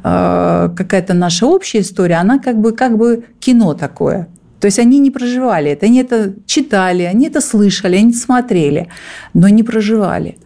какая-то 0.04 1.14
наша 1.14 1.48
общая 1.48 1.80
история, 1.80 2.16
она 2.16 2.38
как 2.38 2.60
бы, 2.60 2.74
как 2.74 2.98
бы 2.98 3.26
кино 3.40 3.74
такое– 3.74 4.28
То 4.64 4.68
есть 4.68 4.80
они 4.80 5.00
не 5.00 5.12
проживали 5.12 5.72
это, 5.72 5.88
они 5.88 6.00
это 6.00 6.36
читали, 6.46 7.04
они 7.04 7.28
это 7.28 7.42
слышали, 7.42 7.98
они 7.98 8.14
смотрели, 8.14 8.88
но 9.34 9.50
не 9.50 9.62
проживали. 9.62 10.38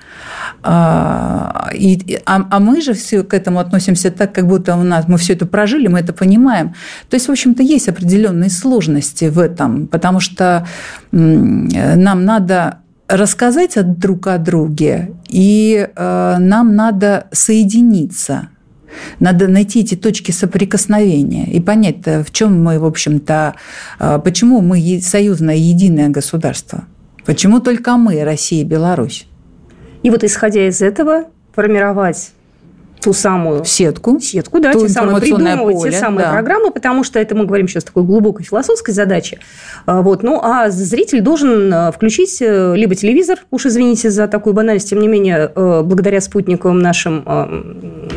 А, 0.63 1.69
и, 1.75 2.17
а, 2.25 2.47
а 2.49 2.59
мы 2.59 2.81
же 2.81 2.93
все 2.93 3.21
к 3.23 3.35
этому 3.35 3.59
относимся 3.59 4.09
так, 4.09 4.33
как 4.33 4.47
будто 4.47 4.75
у 4.75 4.83
нас 4.83 5.07
мы 5.07 5.19
все 5.19 5.33
это 5.33 5.45
прожили, 5.45 5.87
мы 5.87 5.99
это 5.99 6.13
понимаем. 6.13 6.73
То 7.09 7.15
есть, 7.15 7.27
в 7.27 7.31
общем-то, 7.31 7.61
есть 7.61 7.89
определенные 7.89 8.49
сложности 8.49 9.25
в 9.25 9.37
этом, 9.37 9.85
потому 9.85 10.19
что 10.19 10.65
нам 11.11 12.25
надо 12.25 12.79
рассказать 13.07 13.77
друг 13.99 14.25
о 14.25 14.39
друге, 14.39 15.11
и 15.29 15.87
э, 15.95 16.35
нам 16.39 16.75
надо 16.75 17.27
соединиться. 17.31 18.49
Надо 19.19 19.47
найти 19.47 19.81
эти 19.81 19.95
точки 19.95 20.31
соприкосновения 20.31 21.45
и 21.45 21.59
понять, 21.59 22.05
в 22.05 22.31
чем 22.31 22.63
мы, 22.63 22.79
в 22.79 22.85
общем-то, 22.85 23.55
э, 23.99 24.19
почему 24.23 24.61
мы 24.61 25.01
союзное 25.01 25.55
единое 25.55 26.09
государство, 26.09 26.85
почему 27.25 27.59
только 27.59 27.97
мы, 27.97 28.23
Россия 28.23 28.61
и 28.61 28.65
Беларусь. 28.65 29.27
И 30.03 30.09
вот 30.09 30.23
исходя 30.23 30.67
из 30.67 30.81
этого 30.81 31.25
формировать 31.53 32.31
ту 33.01 33.13
самую 33.13 33.65
сетку, 33.65 34.19
сетку 34.19 34.59
да, 34.59 34.73
те 34.73 34.89
самые, 34.89 35.19
придумывать 35.19 35.75
поле, 35.75 35.91
те 35.91 35.99
самые 35.99 36.25
да. 36.25 36.31
программы, 36.31 36.71
потому 36.71 37.03
что 37.03 37.19
это 37.19 37.35
мы 37.35 37.45
говорим 37.45 37.67
сейчас 37.67 37.83
такой 37.83 38.03
глубокой 38.03 38.45
философской 38.45 38.93
задаче. 38.93 39.39
А, 39.85 40.01
вот. 40.01 40.23
Ну, 40.23 40.39
а 40.41 40.69
зритель 40.69 41.21
должен 41.21 41.73
а, 41.73 41.91
включить 41.91 42.37
э, 42.41 42.75
либо 42.75 42.95
телевизор, 42.95 43.39
уж 43.51 43.65
извините 43.65 44.09
за 44.09 44.27
такую 44.27 44.53
банальность, 44.53 44.89
тем 44.89 44.99
не 44.99 45.07
менее, 45.07 45.51
э, 45.53 45.81
благодаря 45.83 46.21
спутниковым 46.21 46.79
нашим 46.79 47.23
а, 47.25 47.49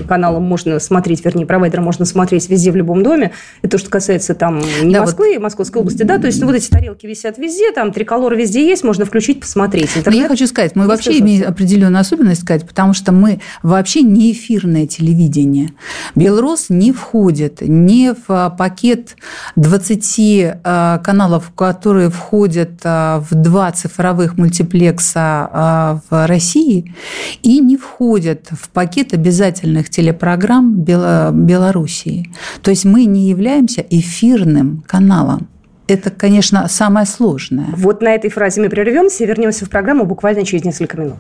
каналам 0.09 0.43
можно 0.45 0.79
смотреть, 0.79 1.25
вернее, 1.25 1.47
провайдерам 1.47 1.85
можно 1.85 2.05
смотреть 2.05 2.49
везде, 2.49 2.71
в 2.71 2.77
любом 2.77 3.03
доме. 3.03 3.33
Это 3.63 3.73
то, 3.73 3.79
что 3.79 3.91
касается 3.91 4.35
там 4.35 4.61
не 4.83 4.95
да, 4.95 5.01
Москвы, 5.01 5.35
вот... 5.35 5.43
Московской 5.43 5.81
области, 5.81 6.03
да, 6.03 6.19
то 6.19 6.27
есть 6.27 6.41
ну, 6.41 6.47
вот 6.47 6.57
эти 6.57 6.69
тарелки 6.69 7.07
висят 7.07 7.39
везде, 7.39 7.73
там 7.73 7.93
триколор 7.93 8.35
везде 8.35 8.67
есть, 8.67 8.85
можно 8.85 9.05
включить, 9.05 9.41
посмотреть. 9.41 9.91
Интернет... 9.97 10.07
Но 10.07 10.23
я 10.23 10.29
хочу 10.29 10.47
сказать, 10.47 10.77
мы 10.77 10.87
вообще 10.87 11.19
имеем 11.19 11.49
определенную 11.49 12.01
особенность 12.01 12.43
сказать, 12.43 12.67
потому 12.67 12.93
что 12.95 13.13
мы 13.13 13.41
вообще 13.63 14.03
не 14.03 14.33
эфирные 14.33 14.70
эфирное 14.71 14.87
телевидение. 14.87 15.71
Белрос 16.15 16.67
не 16.69 16.93
входит 16.93 17.61
ни 17.61 18.13
в 18.27 18.55
пакет 18.57 19.17
20 19.57 20.19
э, 20.19 20.99
каналов, 21.03 21.53
которые 21.55 22.11
входят 22.11 22.81
э, 22.85 23.21
в 23.31 23.35
два 23.35 23.71
цифровых 23.73 24.39
мультиплекса 24.39 26.01
в 26.11 26.27
России, 26.27 26.95
и 27.43 27.61
не 27.61 27.77
входят 27.77 28.47
в 28.51 28.69
пакет 28.71 29.15
обязательных 29.15 29.91
телепрограмм 29.91 30.75
Белоруссии. 30.75 32.31
То 32.63 32.71
есть 32.71 32.85
мы 32.85 33.05
не 33.05 33.29
являемся 33.29 33.85
эфирным 33.89 34.83
каналом 34.87 35.49
это, 35.89 36.11
конечно, 36.11 36.69
самое 36.69 37.05
сложное. 37.05 37.67
Вот 37.77 38.01
на 38.01 38.15
этой 38.15 38.31
фразе 38.31 38.61
мы 38.61 38.69
прервемся 38.69 39.25
и 39.25 39.27
вернемся 39.27 39.65
в 39.67 39.71
программу 39.71 40.05
буквально 40.05 40.45
через 40.45 40.65
несколько 40.65 40.97
минут. 40.97 41.17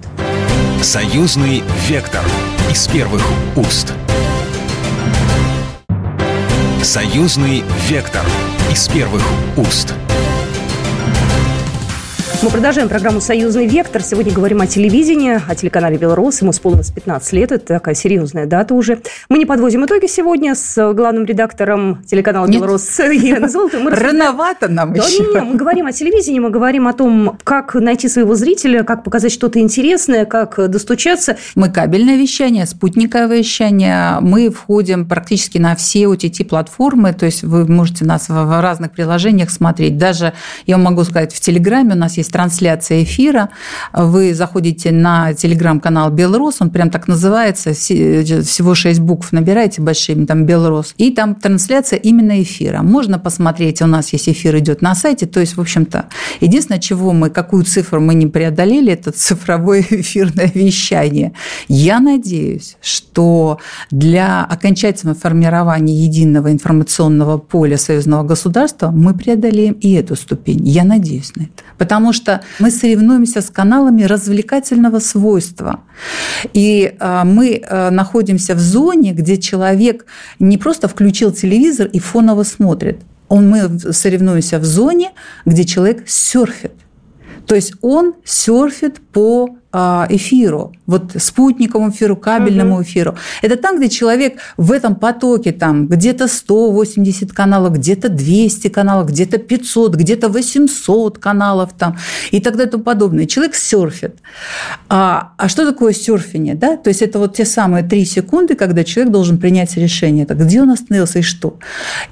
Союзный 0.82 1.62
вектор 1.88 2.24
из 2.70 2.88
первых 2.88 3.22
уст. 3.54 3.92
Союзный 6.82 7.62
вектор 7.86 8.24
из 8.72 8.88
первых 8.88 9.22
уст. 9.58 9.92
Мы 12.42 12.48
продолжаем 12.48 12.88
программу 12.88 13.20
«Союзный 13.20 13.66
вектор». 13.66 14.02
Сегодня 14.02 14.32
говорим 14.32 14.62
о 14.62 14.66
телевидении, 14.66 15.38
о 15.46 15.54
телеканале 15.54 15.98
«Белрос». 15.98 16.40
Ему 16.40 16.52
исполнилось 16.52 16.90
15 16.90 17.32
лет. 17.34 17.52
Это 17.52 17.66
такая 17.74 17.94
серьезная 17.94 18.46
дата 18.46 18.72
уже. 18.72 19.02
Мы 19.28 19.36
не 19.36 19.44
подводим 19.44 19.84
итоги 19.84 20.06
сегодня 20.06 20.54
с 20.54 20.94
главным 20.94 21.26
редактором 21.26 22.02
телеканала. 22.06 22.46
«Белрос» 22.46 22.98
Еленой 22.98 23.48
Золотовой. 23.50 23.84
Мы 23.84 23.90
Рановато 23.90 24.68
нам 24.68 24.94
да, 24.94 25.04
еще. 25.04 25.22
Не, 25.22 25.34
не, 25.34 25.40
мы 25.42 25.54
говорим 25.56 25.86
о 25.86 25.92
телевидении, 25.92 26.38
мы 26.38 26.48
говорим 26.48 26.88
о 26.88 26.94
том, 26.94 27.36
как 27.44 27.74
найти 27.74 28.08
своего 28.08 28.34
зрителя, 28.34 28.84
как 28.84 29.04
показать 29.04 29.32
что-то 29.32 29.60
интересное, 29.60 30.24
как 30.24 30.70
достучаться. 30.70 31.36
Мы 31.56 31.68
кабельное 31.68 32.16
вещание, 32.16 32.64
спутниковое 32.64 33.40
вещание. 33.40 34.16
Мы 34.22 34.48
входим 34.48 35.06
практически 35.06 35.58
на 35.58 35.76
все 35.76 36.04
OTT-платформы. 36.04 37.12
То 37.12 37.26
есть 37.26 37.42
вы 37.42 37.66
можете 37.66 38.06
нас 38.06 38.30
в 38.30 38.62
разных 38.62 38.92
приложениях 38.92 39.50
смотреть. 39.50 39.98
Даже, 39.98 40.32
я 40.64 40.78
могу 40.78 41.04
сказать, 41.04 41.34
в 41.34 41.40
Телеграме 41.40 41.92
у 41.92 41.98
нас 41.98 42.16
есть 42.16 42.29
есть 42.30 42.32
трансляция 42.32 43.02
эфира. 43.02 43.50
Вы 43.92 44.34
заходите 44.34 44.92
на 44.92 45.34
телеграм-канал 45.34 46.10
Белрос, 46.10 46.56
он 46.60 46.70
прям 46.70 46.90
так 46.90 47.08
называется, 47.08 47.72
всего 47.72 48.74
6 48.74 49.00
букв 49.00 49.32
набираете 49.32 49.82
большими, 49.82 50.26
там 50.26 50.46
Белрос, 50.46 50.94
и 50.96 51.10
там 51.10 51.34
трансляция 51.34 51.98
именно 51.98 52.42
эфира. 52.42 52.82
Можно 52.82 53.18
посмотреть, 53.18 53.82
у 53.82 53.86
нас 53.86 54.12
есть 54.12 54.28
эфир 54.28 54.58
идет 54.58 54.82
на 54.82 54.94
сайте, 54.94 55.26
то 55.26 55.40
есть, 55.40 55.56
в 55.56 55.60
общем-то, 55.60 56.06
единственное, 56.40 56.80
чего 56.80 57.12
мы, 57.12 57.30
какую 57.30 57.64
цифру 57.64 58.00
мы 58.00 58.14
не 58.14 58.26
преодолели, 58.26 58.92
это 58.92 59.10
цифровое 59.10 59.80
эфирное 59.90 60.50
вещание. 60.54 61.32
Я 61.68 62.00
надеюсь, 62.00 62.76
что 62.80 63.58
для 63.90 64.44
окончательного 64.44 65.18
формирования 65.18 65.94
единого 65.94 66.52
информационного 66.52 67.38
поля 67.38 67.76
союзного 67.76 68.22
государства 68.22 68.90
мы 68.90 69.14
преодолеем 69.14 69.74
и 69.74 69.92
эту 69.92 70.16
ступень. 70.16 70.66
Я 70.66 70.84
надеюсь 70.84 71.32
на 71.36 71.42
это. 71.42 71.62
Потому 71.80 72.12
что 72.12 72.19
что 72.20 72.40
мы 72.58 72.70
соревнуемся 72.70 73.40
с 73.40 73.50
каналами 73.50 74.02
развлекательного 74.02 74.98
свойства. 75.00 75.80
И 76.52 76.94
а, 76.98 77.24
мы 77.24 77.62
а, 77.62 77.90
находимся 77.90 78.54
в 78.54 78.58
зоне, 78.58 79.12
где 79.12 79.36
человек 79.38 80.06
не 80.38 80.58
просто 80.58 80.88
включил 80.88 81.32
телевизор 81.32 81.88
и 81.92 81.98
фоново 81.98 82.44
смотрит. 82.44 82.98
Он, 83.28 83.48
мы 83.48 83.78
соревнуемся 83.92 84.58
в 84.58 84.64
зоне, 84.64 85.12
где 85.46 85.64
человек 85.64 86.08
серфит. 86.08 86.72
То 87.46 87.54
есть 87.54 87.72
он 87.80 88.14
серфит 88.24 89.00
по 89.12 89.56
а, 89.72 90.06
эфиру, 90.10 90.72
вот 90.90 91.12
спутниковому 91.16 91.90
эфиру, 91.90 92.16
кабельному 92.16 92.74
угу. 92.74 92.82
эфиру. 92.82 93.16
Это 93.42 93.56
там, 93.56 93.78
где 93.78 93.88
человек 93.88 94.38
в 94.56 94.72
этом 94.72 94.94
потоке, 94.94 95.52
там 95.52 95.86
где-то 95.86 96.28
180 96.28 97.32
каналов, 97.32 97.74
где-то 97.74 98.08
200 98.08 98.68
каналов, 98.68 99.08
где-то 99.08 99.38
500, 99.38 99.94
где-то 99.94 100.28
800 100.28 101.18
каналов 101.18 101.70
там 101.78 101.96
и 102.30 102.40
так 102.40 102.54
далее 102.54 102.68
и 102.68 102.70
тому 102.70 102.84
подобное. 102.84 103.26
Человек 103.26 103.54
серфит. 103.54 104.16
А, 104.88 105.32
а 105.36 105.48
что 105.48 105.64
такое 105.64 105.92
серфинг? 105.92 106.58
Да? 106.58 106.76
То 106.76 106.88
есть 106.88 107.02
это 107.02 107.18
вот 107.18 107.36
те 107.36 107.44
самые 107.44 107.84
три 107.84 108.04
секунды, 108.04 108.54
когда 108.54 108.84
человек 108.84 109.12
должен 109.12 109.38
принять 109.38 109.76
решение, 109.76 110.26
так, 110.26 110.38
где 110.38 110.62
он 110.62 110.70
остановился 110.70 111.20
и 111.20 111.22
что. 111.22 111.58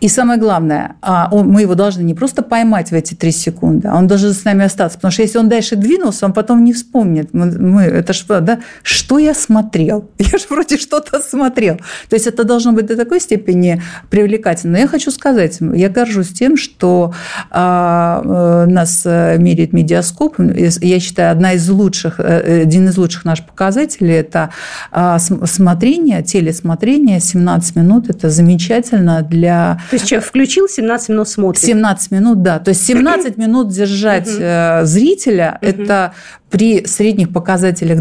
И 0.00 0.08
самое 0.08 0.38
главное, 0.38 0.96
а, 1.02 1.28
он, 1.32 1.48
мы 1.48 1.62
его 1.62 1.74
должны 1.74 2.02
не 2.02 2.14
просто 2.14 2.42
поймать 2.42 2.90
в 2.90 2.94
эти 2.94 3.14
три 3.14 3.32
секунды, 3.32 3.88
а 3.88 3.96
он 3.96 4.06
должен 4.06 4.32
с 4.32 4.44
нами 4.44 4.64
остаться. 4.64 4.98
Потому 4.98 5.12
что 5.12 5.22
если 5.22 5.38
он 5.38 5.48
дальше 5.48 5.76
двинулся, 5.76 6.26
он 6.26 6.32
потом 6.32 6.64
не 6.64 6.72
вспомнит. 6.72 7.34
Мы 7.34 7.48
мы, 7.58 7.82
это 7.82 8.12
ж, 8.12 8.24
да, 8.28 8.60
что 8.82 9.18
я 9.18 9.34
смотрел? 9.34 10.08
Я 10.18 10.38
же 10.38 10.46
вроде 10.50 10.76
что-то 10.76 11.20
смотрел. 11.20 11.76
То 12.08 12.16
есть 12.16 12.26
это 12.26 12.44
должно 12.44 12.72
быть 12.72 12.86
до 12.86 12.96
такой 12.96 13.20
степени 13.20 13.82
привлекательно. 14.10 14.72
Но 14.72 14.78
я 14.78 14.88
хочу 14.88 15.10
сказать, 15.10 15.58
я 15.60 15.88
горжусь 15.88 16.28
тем, 16.28 16.56
что 16.56 17.14
а, 17.50 18.64
э, 18.66 18.70
нас 18.70 19.02
э, 19.04 19.36
меряет 19.38 19.72
медиаскоп. 19.72 20.36
Я 20.38 21.00
считаю, 21.00 21.32
одна 21.32 21.52
из 21.52 21.68
лучших, 21.68 22.20
э, 22.20 22.62
один 22.62 22.88
из 22.88 22.96
лучших 22.98 23.24
наших 23.24 23.46
показателей– 23.46 24.14
это 24.14 24.50
а, 24.90 25.18
смотрение, 25.18 26.22
телесмотрение 26.22 27.20
17 27.20 27.76
минут. 27.76 28.10
Это 28.10 28.30
замечательно 28.30 29.22
для… 29.22 29.80
То 29.90 29.96
есть 29.96 30.06
человек 30.06 30.28
включил, 30.28 30.68
17 30.68 31.08
минут 31.10 31.28
смотрит? 31.28 31.62
17 31.62 32.10
минут, 32.10 32.42
да. 32.42 32.58
То 32.58 32.70
есть 32.70 32.84
17 32.86 33.36
минут 33.36 33.68
держать 33.68 34.28
зрителя– 34.28 35.58
это 35.60 36.12
при 36.50 36.86
средних 36.86 37.32
показателях 37.32 38.00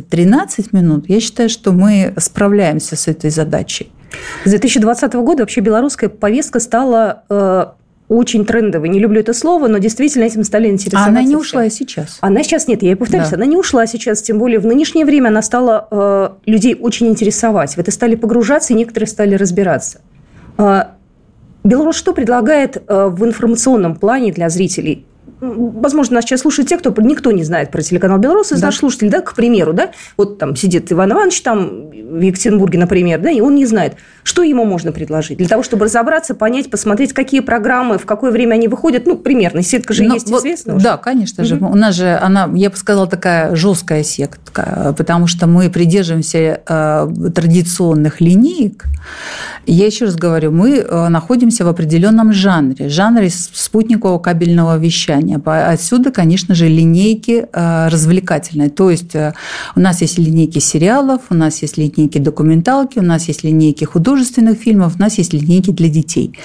12-13 0.00 0.68
минут, 0.72 1.08
я 1.08 1.20
считаю, 1.20 1.48
что 1.48 1.72
мы 1.72 2.14
справляемся 2.18 2.96
с 2.96 3.08
этой 3.08 3.30
задачей. 3.30 3.90
С 4.44 4.50
2020 4.50 5.12
года 5.14 5.42
вообще 5.42 5.60
белорусская 5.60 6.08
повестка 6.08 6.60
стала 6.60 7.24
э, 7.28 7.66
очень 8.08 8.44
трендовой. 8.44 8.88
Не 8.88 9.00
люблю 9.00 9.20
это 9.20 9.32
слово, 9.32 9.68
но 9.68 9.78
действительно 9.78 10.24
этим 10.24 10.44
стали 10.44 10.68
интересоваться. 10.68 11.08
А 11.08 11.10
она 11.10 11.22
не 11.22 11.36
ушла 11.36 11.64
и 11.64 11.70
сейчас. 11.70 12.18
Она 12.20 12.42
сейчас 12.42 12.68
нет, 12.68 12.82
я 12.82 12.92
и 12.92 12.94
повторюсь, 12.94 13.30
да. 13.30 13.36
она 13.36 13.46
не 13.46 13.56
ушла 13.56 13.86
сейчас, 13.86 14.22
тем 14.22 14.38
более 14.38 14.58
в 14.58 14.66
нынешнее 14.66 15.04
время 15.04 15.28
она 15.28 15.42
стала 15.42 15.88
э, 15.90 16.30
людей 16.46 16.76
очень 16.78 17.08
интересовать. 17.08 17.76
В 17.76 17.78
это 17.78 17.90
стали 17.90 18.14
погружаться, 18.14 18.72
и 18.72 18.76
некоторые 18.76 19.08
стали 19.08 19.34
разбираться. 19.34 20.00
Э, 20.58 20.84
Беларусь 21.64 21.96
что 21.96 22.12
предлагает 22.12 22.76
э, 22.76 23.08
в 23.08 23.24
информационном 23.24 23.96
плане 23.96 24.32
для 24.32 24.48
зрителей? 24.48 25.04
Возможно, 25.40 26.16
нас 26.16 26.24
сейчас 26.24 26.40
слушают 26.40 26.68
те, 26.68 26.78
кто 26.78 26.94
никто 27.02 27.30
не 27.30 27.44
знает 27.44 27.70
про 27.70 27.82
телеканал 27.82 28.18
«Белрос» 28.18 28.52
из 28.52 28.60
да. 28.60 28.68
наших 28.68 28.80
слушателей, 28.80 29.10
да, 29.10 29.20
к 29.20 29.34
примеру, 29.34 29.72
да, 29.72 29.90
вот 30.16 30.38
там 30.38 30.56
сидит 30.56 30.90
Иван 30.90 31.12
Иванович, 31.12 31.40
там 31.42 31.90
в 32.08 32.20
Екатеринбурге, 32.20 32.78
например, 32.78 33.20
да, 33.20 33.30
и 33.30 33.40
он 33.40 33.54
не 33.54 33.66
знает, 33.66 33.94
что 34.22 34.42
ему 34.42 34.64
можно 34.64 34.92
предложить 34.92 35.38
для 35.38 35.48
того, 35.48 35.62
чтобы 35.62 35.86
разобраться, 35.86 36.34
понять, 36.34 36.70
посмотреть, 36.70 37.12
какие 37.12 37.40
программы, 37.40 37.98
в 37.98 38.06
какое 38.06 38.30
время 38.30 38.54
они 38.54 38.68
выходят, 38.68 39.06
ну, 39.06 39.16
примерно, 39.16 39.62
сетка 39.62 39.94
же 39.94 40.02
Но, 40.02 40.08
ну, 40.08 40.14
есть 40.14 40.30
вот, 40.30 40.40
известна. 40.40 40.78
Да, 40.78 40.96
конечно 40.96 41.42
угу. 41.42 41.48
же. 41.48 41.56
У 41.56 41.74
нас 41.74 41.94
же 41.94 42.16
она, 42.16 42.50
я 42.54 42.70
бы 42.70 42.76
сказала, 42.76 43.06
такая 43.06 43.54
жесткая 43.54 44.02
сетка, 44.02 44.94
потому 44.96 45.26
что 45.26 45.46
мы 45.46 45.70
придерживаемся 45.70 46.60
э, 46.66 47.30
традиционных 47.34 48.20
линеек. 48.20 48.84
Я 49.66 49.86
еще 49.86 50.04
раз 50.04 50.16
говорю, 50.16 50.52
мы 50.52 50.76
э, 50.78 51.08
находимся 51.08 51.64
в 51.64 51.68
определенном 51.68 52.32
жанре, 52.32 52.88
жанре 52.88 53.30
спутникового 53.30 54.18
кабельного 54.18 54.78
вещания. 54.78 55.40
Отсюда, 55.44 56.10
конечно 56.10 56.54
же, 56.54 56.68
линейки 56.68 57.46
э, 57.52 57.88
развлекательные. 57.88 58.70
То 58.70 58.90
есть 58.90 59.14
э, 59.14 59.34
у 59.74 59.80
нас 59.80 60.02
есть 60.02 60.18
линейки 60.18 60.58
сериалов, 60.58 61.22
у 61.30 61.34
нас 61.34 61.62
есть 61.62 61.76
линейки 61.96 62.18
документалки, 62.18 62.98
у 62.98 63.02
нас 63.02 63.28
есть 63.28 63.44
линейки 63.44 63.84
художественных 63.84 64.58
фильмов, 64.58 64.96
у 64.96 65.00
нас 65.00 65.18
есть 65.18 65.32
линейки 65.32 65.70
для 65.70 65.88
детей. 65.88 66.38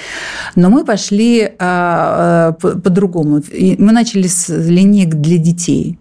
Но 0.55 0.69
мы 0.69 0.85
пошли 0.85 1.51
по-другому. 1.57 3.41
Мы 3.51 3.91
начали 3.91 4.27
с 4.27 4.49
линеек 4.49 5.15
для 5.15 5.37
детей. 5.37 5.97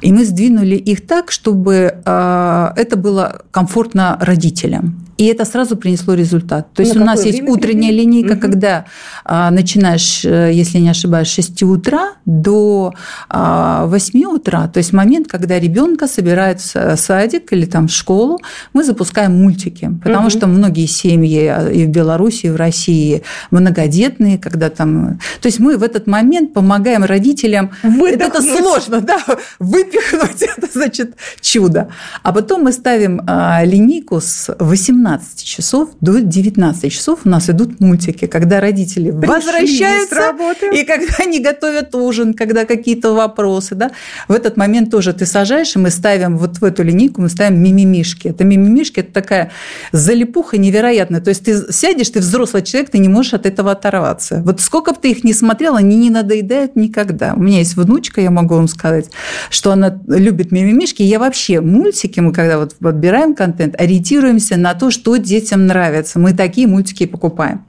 И 0.00 0.12
мы 0.12 0.24
сдвинули 0.24 0.76
их 0.76 1.06
так, 1.06 1.30
чтобы 1.30 2.00
это 2.04 2.96
было 2.96 3.42
комфортно 3.50 4.16
родителям. 4.20 5.06
И 5.20 5.26
это 5.26 5.44
сразу 5.44 5.76
принесло 5.76 6.14
результат. 6.14 6.72
То 6.72 6.80
есть 6.80 6.94
На 6.94 7.02
у 7.02 7.04
нас 7.04 7.26
есть 7.26 7.42
утренняя 7.42 7.92
линейка, 7.92 8.32
угу. 8.32 8.40
когда 8.40 8.86
а, 9.22 9.50
начинаешь, 9.50 10.24
э, 10.24 10.50
если 10.50 10.78
не 10.78 10.88
ошибаюсь, 10.88 11.28
с 11.28 11.34
6 11.34 11.62
утра 11.64 12.14
до 12.24 12.94
а, 13.28 13.84
8 13.84 14.24
утра, 14.24 14.66
то 14.68 14.78
есть 14.78 14.94
момент, 14.94 15.28
когда 15.28 15.58
ребенка 15.58 16.06
собирают 16.06 16.60
в 16.60 16.96
садик 16.96 17.52
или 17.52 17.66
там 17.66 17.88
в 17.88 17.90
школу, 17.90 18.38
мы 18.72 18.82
запускаем 18.82 19.42
мультики. 19.42 19.90
Потому 20.02 20.28
угу. 20.28 20.30
что 20.30 20.46
многие 20.46 20.86
семьи 20.86 21.44
а, 21.48 21.68
и 21.68 21.84
в 21.84 21.90
Беларуси, 21.90 22.46
и 22.46 22.50
в 22.50 22.56
России 22.56 23.22
многодетные, 23.50 24.38
когда 24.38 24.70
там... 24.70 25.18
То 25.42 25.48
есть 25.48 25.60
мы 25.60 25.76
в 25.76 25.82
этот 25.82 26.06
момент 26.06 26.54
помогаем 26.54 27.04
родителям... 27.04 27.72
Выдохнуть. 27.82 28.22
Это 28.22 28.40
сложно, 28.40 29.02
да, 29.02 29.20
выпихнуть, 29.58 30.42
это 30.56 30.66
значит 30.72 31.16
чудо. 31.42 31.88
А 32.22 32.32
потом 32.32 32.62
мы 32.62 32.72
ставим 32.72 33.20
а, 33.26 33.62
линейку 33.64 34.18
с 34.22 34.56
18 34.58 35.09
15 35.10 35.44
часов 35.44 35.88
до 36.00 36.20
19 36.20 36.92
часов 36.92 37.20
у 37.24 37.28
нас 37.28 37.50
идут 37.50 37.80
мультики, 37.80 38.26
когда 38.26 38.60
родители 38.60 39.10
Пришли 39.10 39.26
возвращаются, 39.28 40.34
и 40.72 40.84
когда 40.84 41.14
они 41.18 41.40
готовят 41.40 41.94
ужин, 41.94 42.34
когда 42.34 42.64
какие-то 42.64 43.12
вопросы. 43.12 43.74
Да? 43.74 43.90
В 44.28 44.32
этот 44.32 44.56
момент 44.56 44.90
тоже 44.90 45.12
ты 45.12 45.26
сажаешь, 45.26 45.74
и 45.74 45.78
мы 45.78 45.90
ставим 45.90 46.38
вот 46.38 46.58
в 46.58 46.64
эту 46.64 46.84
линейку, 46.84 47.20
мы 47.20 47.28
ставим 47.28 47.60
мимимишки. 47.60 48.28
Это 48.28 48.44
мимимишки, 48.44 49.00
это 49.00 49.12
такая 49.12 49.50
залипуха 49.92 50.58
невероятная. 50.58 51.20
То 51.20 51.30
есть 51.30 51.44
ты 51.44 51.72
сядешь, 51.72 52.10
ты 52.10 52.20
взрослый 52.20 52.62
человек, 52.62 52.90
ты 52.90 52.98
не 52.98 53.08
можешь 53.08 53.34
от 53.34 53.46
этого 53.46 53.72
оторваться. 53.72 54.42
Вот 54.44 54.60
сколько 54.60 54.92
бы 54.92 54.98
ты 55.00 55.10
их 55.10 55.24
не 55.24 55.32
смотрела, 55.32 55.78
они 55.78 55.96
не 55.96 56.10
надоедают 56.10 56.76
никогда. 56.76 57.34
У 57.34 57.40
меня 57.40 57.58
есть 57.58 57.74
внучка, 57.76 58.20
я 58.20 58.30
могу 58.30 58.54
вам 58.54 58.68
сказать, 58.68 59.10
что 59.50 59.72
она 59.72 59.98
любит 60.06 60.52
мимимишки. 60.52 61.02
Я 61.02 61.18
вообще 61.18 61.60
мультики, 61.60 62.20
мы 62.20 62.32
когда 62.32 62.58
вот 62.58 62.76
подбираем 62.76 63.34
контент, 63.34 63.74
ориентируемся 63.80 64.56
на 64.56 64.74
то, 64.74 64.90
что 64.90 64.99
детям 65.16 65.66
нравится. 65.66 66.18
Мы 66.18 66.32
такие 66.32 66.66
мультики 66.66 67.06
покупаем. 67.06 67.64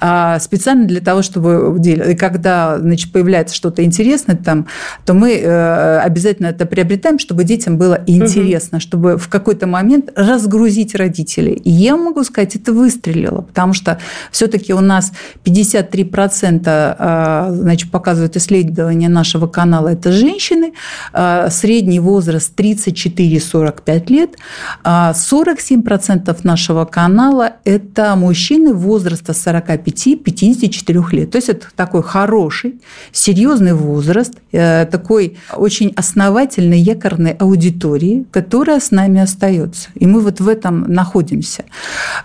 А, 0.00 0.38
специально 0.38 0.86
для 0.86 1.00
того, 1.00 1.22
чтобы... 1.22 1.78
Когда 2.18 2.78
значит, 2.78 3.12
появляется 3.12 3.54
что-то 3.54 3.84
интересное 3.84 4.36
там, 4.36 4.66
то 5.04 5.14
мы 5.14 5.34
э, 5.34 5.98
обязательно 5.98 6.48
это 6.48 6.66
приобретаем, 6.66 7.18
чтобы 7.18 7.44
детям 7.44 7.78
было 7.78 8.00
интересно, 8.06 8.78
угу. 8.78 8.82
чтобы 8.82 9.18
в 9.18 9.28
какой-то 9.28 9.66
момент 9.66 10.10
разгрузить 10.16 10.94
родителей. 10.94 11.54
И 11.54 11.70
я 11.70 11.96
могу 11.96 12.24
сказать, 12.24 12.56
это 12.56 12.72
выстрелило, 12.72 13.42
потому 13.42 13.72
что 13.72 13.98
все-таки 14.30 14.72
у 14.72 14.80
нас 14.80 15.12
53% 15.44 16.62
а, 16.66 17.50
значит, 17.52 17.90
показывают 17.90 18.36
исследования 18.36 19.08
нашего 19.08 19.46
канала, 19.46 19.88
это 19.88 20.12
женщины, 20.12 20.72
а, 21.12 21.50
средний 21.50 22.00
возраст 22.00 22.58
34-45 22.58 24.12
лет, 24.12 24.30
47% 24.84 26.38
нашего 26.42 26.67
нашего 26.68 26.84
канала– 26.84 27.52
это 27.64 28.14
мужчины 28.16 28.74
возраста 28.74 29.32
45-54 29.32 31.04
лет. 31.12 31.30
То 31.30 31.38
есть 31.38 31.48
это 31.48 31.66
такой 31.74 32.02
хороший, 32.02 32.80
серьезный 33.12 33.72
возраст, 33.72 34.34
э, 34.52 34.84
такой 34.86 35.38
очень 35.56 35.92
основательной 35.96 36.78
якорной 36.78 37.32
аудитории, 37.32 38.26
которая 38.30 38.80
с 38.80 38.90
нами 38.90 39.20
остается. 39.20 39.88
И 39.94 40.06
мы 40.06 40.20
вот 40.20 40.40
в 40.40 40.48
этом 40.48 40.84
находимся. 40.92 41.64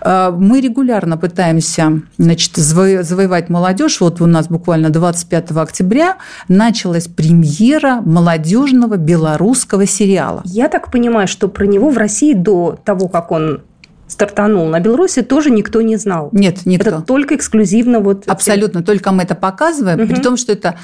Э, 0.02 0.30
мы 0.36 0.60
регулярно 0.60 1.16
пытаемся 1.16 2.02
значит, 2.18 2.56
завоевать 2.56 3.48
молодежь. 3.48 4.00
Вот 4.00 4.20
у 4.20 4.26
нас 4.26 4.48
буквально 4.48 4.90
25 4.90 5.52
октября 5.52 6.16
началась 6.48 7.08
премьера 7.08 8.02
молодежного 8.04 8.96
белорусского 8.96 9.86
сериала. 9.86 10.42
Я 10.44 10.68
так 10.68 10.90
понимаю, 10.90 11.28
что 11.28 11.48
про 11.48 11.64
него 11.64 11.88
в 11.88 11.96
России 11.96 12.34
до 12.34 12.78
того, 12.84 13.08
как 13.08 13.32
он 13.32 13.62
стартанул. 14.08 14.68
На 14.68 14.80
Беларуси 14.80 15.22
тоже 15.22 15.50
никто 15.50 15.82
не 15.82 15.96
знал. 15.96 16.28
Нет, 16.32 16.66
никто. 16.66 16.90
Это 16.90 17.02
только 17.02 17.36
эксклюзивно 17.36 18.00
вот... 18.00 18.24
Абсолютно, 18.26 18.82
только 18.82 19.12
мы 19.12 19.22
это 19.22 19.34
показываем, 19.34 20.00
угу. 20.00 20.08
при 20.08 20.20
том, 20.20 20.36
что 20.36 20.52
это 20.52 20.76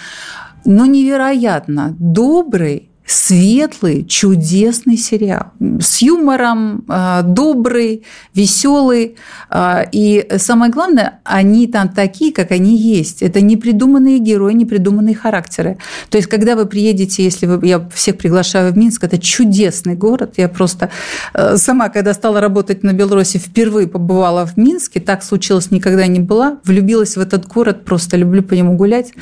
ну, 0.64 0.84
невероятно 0.86 1.94
добрый, 1.98 2.89
светлый, 3.10 4.04
чудесный 4.04 4.96
сериал. 4.96 5.46
С 5.80 6.00
юмором, 6.00 6.84
а, 6.88 7.22
добрый, 7.22 8.04
веселый. 8.34 9.16
А, 9.48 9.84
и 9.90 10.28
самое 10.38 10.70
главное, 10.70 11.18
они 11.24 11.66
там 11.66 11.88
такие, 11.88 12.32
как 12.32 12.52
они 12.52 12.76
есть. 12.76 13.20
Это 13.22 13.40
не 13.40 13.56
придуманные 13.56 14.20
герои, 14.20 14.52
не 14.52 14.64
придуманные 14.64 15.16
характеры. 15.16 15.78
То 16.08 16.18
есть, 16.18 16.28
когда 16.28 16.54
вы 16.54 16.66
приедете, 16.66 17.24
если 17.24 17.46
вы, 17.46 17.66
я 17.66 17.88
всех 17.92 18.16
приглашаю 18.16 18.72
в 18.72 18.78
Минск, 18.78 19.02
это 19.02 19.18
чудесный 19.18 19.96
город. 19.96 20.34
Я 20.36 20.48
просто 20.48 20.90
э, 21.34 21.56
сама, 21.56 21.88
когда 21.88 22.14
стала 22.14 22.40
работать 22.40 22.84
на 22.84 22.92
Беларуси, 22.92 23.38
впервые 23.38 23.88
побывала 23.88 24.46
в 24.46 24.56
Минске. 24.56 25.00
Так 25.00 25.24
случилось, 25.24 25.72
никогда 25.72 26.06
не 26.06 26.20
была. 26.20 26.58
Влюбилась 26.62 27.16
в 27.16 27.20
этот 27.20 27.48
город, 27.48 27.84
просто 27.84 28.16
люблю 28.16 28.44
по 28.44 28.54
нему 28.54 28.76
гулять. 28.76 29.14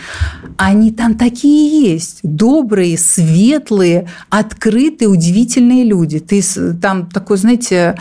Они 0.59 0.93
там 0.93 1.15
такие 1.15 1.91
есть. 1.93 2.19
Добрые, 2.23 2.99
светлые, 2.99 3.78
светлые, 3.79 4.09
открытые, 4.31 5.09
удивительные 5.09 5.85
люди. 5.85 6.19
Ты 6.19 6.43
там 6.81 7.07
такой, 7.07 7.37
знаете, 7.37 7.97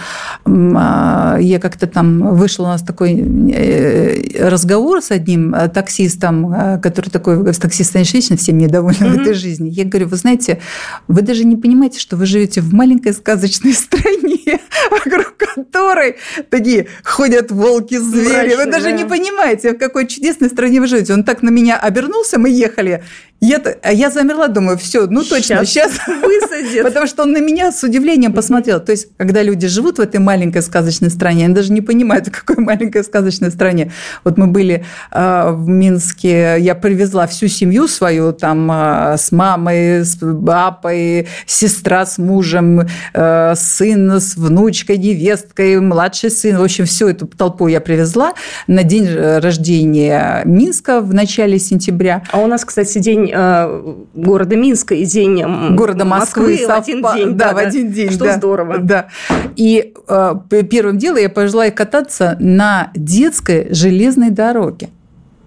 а, 0.46 1.38
я 1.40 1.60
как-то 1.60 1.88
там 1.88 2.36
вышел 2.36 2.66
у 2.66 2.68
нас 2.68 2.82
такой 2.82 3.14
э, 3.14 4.48
разговор 4.48 5.02
с 5.02 5.12
одним 5.12 5.54
э, 5.54 5.70
таксистом, 5.70 6.54
э, 6.54 6.80
который 6.80 7.10
такой, 7.10 7.54
таксист, 7.54 7.94
конечно, 7.94 8.18
вечно 8.18 8.38
всем 8.38 8.58
недоволен 8.58 8.98
mm-hmm. 8.98 9.18
в 9.18 9.22
этой 9.22 9.34
жизни. 9.34 9.70
Я 9.70 9.86
говорю, 9.86 10.08
вы 10.08 10.18
знаете, 10.18 10.60
вы 11.08 11.22
даже 11.22 11.44
не 11.46 11.56
понимаете, 11.56 12.00
что 12.00 12.18
вы 12.18 12.26
живете 12.26 12.62
в 12.62 12.74
маленькой 12.74 13.14
сказочной 13.14 13.74
стране, 13.74 14.60
вокруг 14.92 15.38
которой 15.38 16.16
такие 16.50 16.88
ходят 17.04 17.52
волки-звери. 17.52 18.56
Вы 18.56 18.66
даже 18.66 18.86
да. 18.86 18.92
не 18.92 19.06
понимаете, 19.06 19.74
в 19.74 19.78
какой 19.78 20.08
чудесной 20.08 20.50
стране 20.50 20.80
вы 20.80 20.88
живете. 20.88 21.14
Он 21.14 21.24
так 21.24 21.42
на 21.42 21.50
меня 21.50 21.78
обернулся, 21.78 22.40
мы 22.40 22.50
ехали, 22.50 23.04
я, 23.40 23.62
а 23.84 23.94
я 23.94 24.10
замерла, 24.10 24.48
думаю, 24.48 24.78
все, 24.78 25.06
ну 25.06 25.24
точно, 25.24 25.64
сейчас, 25.64 25.92
сейчас 25.92 26.08
высадит. 26.08 26.84
Потому 26.84 27.06
что 27.06 27.24
он 27.24 27.34
на 27.34 27.40
меня 27.40 27.72
с 27.72 27.84
удивлением 27.84 28.34
посмотрел. 28.34 28.80
То 28.80 28.92
есть, 28.92 29.10
когда 29.16 29.44
люди 29.44 29.68
живут 29.68 30.00
в 30.00 30.02
этой 30.02 30.20
маленькой 30.20 30.64
сказочной 30.64 31.12
стране, 31.12 31.46
они 31.46 31.54
даже 31.54 31.72
не 31.72 31.82
понимают, 31.82 32.28
в 32.28 32.32
какой 32.32 32.64
маленькой 32.64 33.04
сказочной 33.04 33.52
стране. 33.52 33.92
Вот 34.24 34.38
мы 34.38 34.48
были 34.48 34.86
э, 35.12 35.52
в 35.52 35.68
Минске, 35.68 36.58
я 36.60 36.74
привезла 36.74 37.28
всю 37.28 37.48
семью 37.48 37.88
свою, 37.88 38.34
там, 38.34 38.72
э, 38.72 39.18
с 39.18 39.32
мамой, 39.32 40.04
с 40.04 40.18
папой, 40.18 41.28
сестра 41.46 42.08
с 42.08 42.18
мужем, 42.18 42.88
э, 43.14 43.54
сын 43.56 44.20
с 44.20 44.36
внучкой, 44.36 44.98
невесткой, 44.98 45.80
младший 45.80 46.32
сын. 46.32 46.58
В 46.58 46.64
общем, 46.64 46.86
всю 46.86 47.08
эту 47.08 47.28
толпу 47.28 47.68
я 47.68 47.82
привезла 47.82 48.34
на 48.66 48.84
день 48.84 49.08
рождения 49.08 50.42
Минска 50.46 51.02
в 51.02 51.14
начале 51.14 51.60
сентября. 51.60 52.24
А 52.32 52.40
у 52.40 52.48
нас, 52.48 52.66
кстати, 52.66 52.98
день 52.98 53.27
день 53.28 53.32
э, 53.34 53.96
города 54.14 54.56
Минска 54.56 54.96
и 54.96 55.06
день 55.06 55.44
города 55.76 56.06
Москвы, 56.06 56.52
Москвы 56.52 56.68
в 56.68 56.72
один 56.72 57.06
день. 57.16 57.38
Да, 57.38 57.50
да, 57.50 57.54
в 57.54 57.58
один 57.58 57.92
день. 57.92 58.12
Что 58.12 58.26
да, 58.26 58.34
здорово. 58.38 58.78
Да. 58.80 59.08
И 59.56 59.94
э, 60.08 60.34
первым 60.70 60.98
делом 60.98 61.22
я 61.22 61.30
пожелаю 61.30 61.74
кататься 61.74 62.38
на 62.40 62.92
детской 62.96 63.68
железной 63.74 64.30
дороге. 64.30 64.90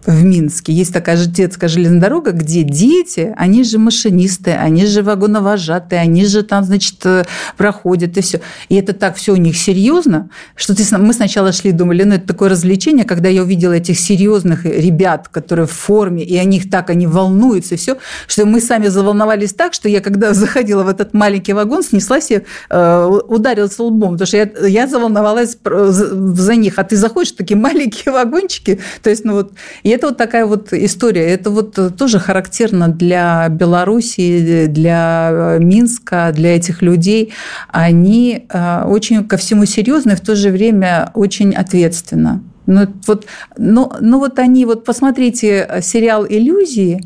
В 0.07 0.25
Минске 0.25 0.73
есть 0.73 0.93
такая 0.93 1.17
же 1.17 1.27
детская 1.27 1.69
железная 1.69 2.01
дорога, 2.01 2.33
где 2.33 2.63
дети, 2.63 3.35
они 3.37 3.65
же 3.65 3.79
машинисты, 3.79 4.53
они 4.53 4.87
же 4.87 5.03
вагоновожатые, 5.03 6.01
они 6.01 6.25
же 6.25 6.43
там, 6.43 6.65
значит, 6.65 7.05
э, 7.05 7.25
проходят 7.57 8.17
и 8.17 8.21
все. 8.23 8.41
И 8.69 8.77
это 8.77 8.95
так 8.95 9.17
все 9.17 9.33
у 9.33 9.37
них 9.37 9.59
серьезно, 9.59 10.31
что 10.57 10.75
ты, 10.75 10.85
мы 10.97 11.13
сначала 11.13 11.53
шли, 11.53 11.73
думали, 11.73 12.05
ну 12.05 12.15
это 12.15 12.27
такое 12.27 12.49
развлечение, 12.49 13.05
когда 13.05 13.29
я 13.29 13.43
увидела 13.43 13.75
этих 13.75 13.99
серьезных 13.99 14.65
ребят, 14.65 15.29
которые 15.29 15.67
в 15.67 15.73
форме, 15.73 16.25
и 16.25 16.37
они 16.37 16.61
так, 16.61 16.91
они 16.91 17.07
волнуются 17.07 17.75
и 17.75 17.79
все, 17.79 17.99
что 18.27 18.47
мы 18.47 18.61
сами 18.61 18.89
заволновались 18.89 19.53
так, 19.53 19.75
что 19.75 19.89
я 19.89 20.01
когда 20.01 20.33
заходила 20.35 20.83
в 20.83 20.89
этот 20.89 21.13
маленький 21.13 21.53
вагон, 21.53 21.83
снеслась 21.83 22.31
и 22.31 22.43
э, 22.71 23.21
ударилась 23.29 23.79
лбом, 23.79 24.13
потому 24.13 24.27
что 24.27 24.37
я, 24.39 24.51
я 24.67 24.87
заволновалась 24.87 25.59
за 25.63 26.55
них. 26.55 26.79
А 26.79 26.85
ты 26.85 26.97
заходишь 26.97 27.33
в 27.33 27.37
такие 27.37 27.57
маленькие 27.57 28.13
вагончики, 28.13 28.81
то 29.03 29.11
есть, 29.11 29.25
ну 29.25 29.35
вот, 29.35 29.53
и 29.83 29.91
это 30.01 30.09
вот 30.09 30.17
такая 30.17 30.47
вот 30.47 30.73
история. 30.73 31.27
Это 31.27 31.51
вот 31.51 31.79
тоже 31.97 32.19
характерно 32.19 32.89
для 32.89 33.49
Беларуси, 33.51 34.67
для 34.67 35.29
э, 35.31 35.59
Минска, 35.61 36.33
для 36.35 36.57
этих 36.57 36.81
людей. 36.81 37.33
Они 37.69 38.47
э, 38.49 38.85
очень 38.87 39.29
ко 39.29 39.37
всему 39.37 39.67
серьезны 39.67 40.17
в 40.17 40.21
то 40.21 40.35
же 40.35 40.51
время 40.51 41.11
очень 41.15 41.55
ответственно. 41.55 42.43
Ну 42.67 42.87
вот, 43.07 43.27
ну, 43.57 43.93
ну 44.01 44.19
вот 44.19 44.39
они, 44.39 44.65
вот 44.65 44.85
посмотрите 44.85 45.67
э, 45.69 45.81
сериал 45.83 46.27
«Иллюзии», 46.29 47.01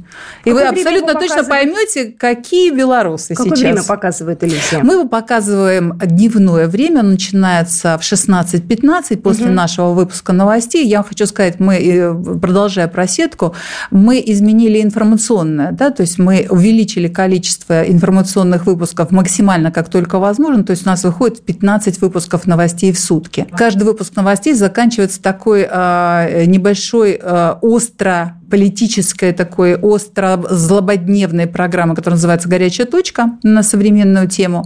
и 0.44 0.52
вы 0.52 0.62
абсолютно 0.62 1.14
точно 1.14 1.44
поймете, 1.44 2.06
какие 2.06 2.70
белорусы 2.70 3.34
Какое 3.34 3.56
сейчас. 3.56 3.60
время 3.60 3.82
показывает 3.82 4.42
«Иллюзия»? 4.42 4.82
Мы 4.82 4.94
его 4.94 5.08
показываем 5.08 5.98
дневное 5.98 6.66
время, 6.66 7.02
начинается 7.02 7.96
в 7.98 8.02
16.15 8.02 9.16
после 9.18 9.46
угу. 9.46 9.54
нашего 9.54 9.92
выпуска 9.92 10.32
новостей. 10.32 10.86
Я 10.86 11.02
хочу 11.02 11.24
сказать, 11.26 11.60
мы, 11.60 11.76
э, 11.76 12.14
продолжая 12.40 12.88
про 12.88 13.06
сетку, 13.06 13.54
мы 13.90 14.22
изменили 14.26 14.82
информационное, 14.82 15.72
да, 15.72 15.90
то 15.90 16.02
есть 16.02 16.18
мы 16.18 16.46
увеличили 16.50 17.08
количество 17.08 17.84
информационных 17.84 18.66
выпусков 18.66 19.12
максимально, 19.12 19.70
как 19.70 19.88
только 19.88 20.18
возможно, 20.18 20.64
то 20.64 20.72
есть 20.72 20.84
у 20.84 20.90
нас 20.90 21.04
выходит 21.04 21.42
15 21.42 22.00
выпусков 22.00 22.46
новостей 22.46 22.92
в 22.92 22.98
сутки. 22.98 23.46
Каждый 23.56 23.84
выпуск 23.84 24.14
новостей 24.16 24.54
заканчивается 24.54 25.22
такой 25.22 25.43
такой 25.44 25.66
а, 25.70 26.46
небольшой 26.46 27.20
а, 27.20 27.58
остро 27.60 28.40
политической 28.50 29.32
такой 29.32 29.76
остро 29.76 30.40
злободневной 30.48 31.46
программы, 31.46 31.94
которая 31.94 32.16
называется 32.16 32.48
«Горячая 32.48 32.86
точка» 32.86 33.38
на 33.42 33.62
современную 33.62 34.28
тему. 34.28 34.64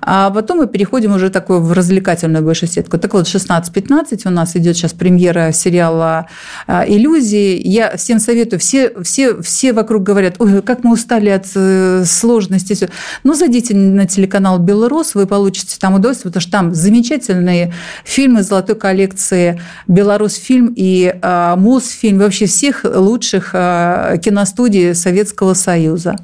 А 0.00 0.30
потом 0.30 0.58
мы 0.58 0.66
переходим 0.66 1.14
уже 1.14 1.30
такую 1.30 1.60
в 1.60 1.72
развлекательную 1.72 2.44
больше 2.44 2.66
сетку. 2.66 2.98
Так 2.98 3.14
вот, 3.14 3.26
16-15 3.26 4.22
у 4.26 4.30
нас 4.30 4.56
идет 4.56 4.76
сейчас 4.76 4.92
премьера 4.92 5.52
сериала 5.52 6.26
«Иллюзии». 6.68 7.60
Я 7.64 7.96
всем 7.96 8.18
советую, 8.18 8.60
все, 8.60 8.92
все, 9.02 9.40
все 9.42 9.72
вокруг 9.72 10.02
говорят, 10.02 10.36
ой, 10.38 10.62
как 10.62 10.84
мы 10.84 10.92
устали 10.92 11.30
от 11.30 11.46
э, 11.54 12.04
сложностей. 12.06 12.88
Ну, 13.22 13.34
зайдите 13.34 13.74
на 13.74 14.06
телеканал 14.06 14.58
«Белрос», 14.58 15.14
вы 15.14 15.26
получите 15.26 15.76
там 15.78 15.94
удовольствие, 15.94 16.30
потому 16.30 16.40
что 16.42 16.50
там 16.50 16.74
замечательные 16.74 17.72
фильмы 18.04 18.42
золотой 18.42 18.76
коллекции 18.76 19.60
«Беларусь 19.86 20.36
фильм» 20.36 20.72
и 20.76 21.14
«Мосфильм». 21.22 22.18
Вообще 22.18 22.46
всех 22.46 22.84
лучших 23.04 23.50
а, 23.52 24.16
киностудий 24.18 24.94
Советского 24.94 25.54
Союза. 25.54 26.16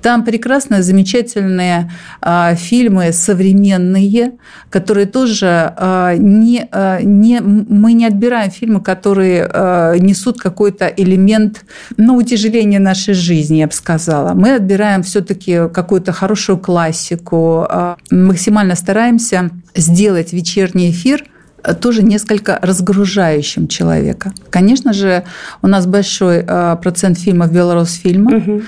Там 0.00 0.24
прекрасные, 0.24 0.82
замечательные 0.82 1.90
а, 2.20 2.54
фильмы 2.54 3.12
современные, 3.12 4.32
которые 4.70 5.06
тоже 5.06 5.74
а, 5.76 6.14
не, 6.16 6.68
не, 7.02 7.40
мы 7.40 7.92
не 7.92 8.06
отбираем 8.06 8.50
фильмы, 8.50 8.80
которые 8.80 9.98
несут 10.00 10.38
какой-то 10.38 10.86
элемент 10.86 11.64
ну, 11.96 12.16
утяжеления 12.16 12.78
нашей 12.78 13.14
жизни, 13.14 13.56
я 13.56 13.66
бы 13.66 13.72
сказала. 13.72 14.34
Мы 14.34 14.54
отбираем 14.54 15.02
все-таки 15.02 15.68
какую-то 15.72 16.12
хорошую 16.12 16.58
классику, 16.58 17.66
максимально 18.10 18.74
стараемся 18.74 19.50
сделать 19.74 20.32
вечерний 20.32 20.90
эфир– 20.90 21.24
тоже 21.80 22.02
несколько 22.02 22.58
разгружающим 22.62 23.68
человека. 23.68 24.32
Конечно 24.50 24.92
же, 24.92 25.24
у 25.62 25.66
нас 25.66 25.86
большой 25.86 26.44
э, 26.46 26.76
процент 26.82 27.18
фильмов 27.18 27.52
Белорусфильма. 27.52 28.36
Угу. 28.36 28.62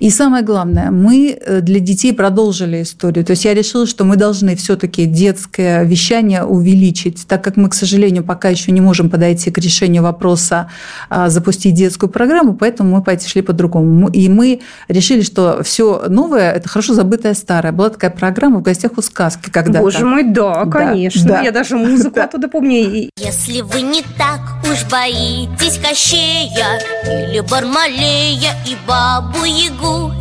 И 0.00 0.08
самое 0.08 0.42
главное, 0.42 0.90
мы 0.90 1.38
э, 1.38 1.60
для 1.60 1.78
детей 1.78 2.14
продолжили 2.14 2.82
историю. 2.82 3.22
То 3.22 3.32
есть 3.32 3.44
я 3.44 3.52
решила, 3.52 3.86
что 3.86 4.04
мы 4.04 4.16
должны 4.16 4.56
все-таки 4.56 5.04
детское 5.04 5.84
вещание 5.84 6.42
увеличить, 6.42 7.26
так 7.28 7.44
как 7.44 7.56
мы, 7.56 7.68
к 7.68 7.74
сожалению, 7.74 8.24
пока 8.24 8.48
еще 8.48 8.72
не 8.72 8.80
можем 8.80 9.10
подойти 9.10 9.50
к 9.50 9.58
решению 9.58 10.02
вопроса 10.02 10.70
а, 11.10 11.28
запустить 11.28 11.74
детскую 11.74 12.08
программу, 12.08 12.54
поэтому 12.54 12.96
мы 12.96 13.02
пошли 13.02 13.42
по-другому. 13.42 14.08
И 14.08 14.30
мы 14.30 14.60
решили, 14.88 15.20
что 15.20 15.62
все 15.62 16.04
новое– 16.08 16.52
это 16.54 16.66
хорошо 16.66 16.94
забытое 16.94 17.34
старое. 17.34 17.72
Была 17.72 17.90
такая 17.90 18.10
программа 18.10 18.60
в 18.60 18.62
гостях 18.62 18.92
у 18.96 19.02
сказки 19.02 19.50
когда-то. 19.50 19.84
Боже 19.84 20.06
мой, 20.06 20.24
да, 20.24 20.64
конечно. 20.64 21.28
Да. 21.28 21.40
Я 21.42 21.52
даже 21.52 21.76
музыку 21.76 22.18
оттуда 22.30 22.48
помню. 22.48 23.10
Если 23.16 23.60
вы 23.60 23.82
не 23.82 24.02
так 24.16 24.40
уж 24.64 24.84
боитесь 24.84 25.78
Кощея 25.78 26.78
или 27.04 27.40
Бармалея 27.40 28.54
и 28.66 28.76
Бабу-Ягу, 28.86 30.12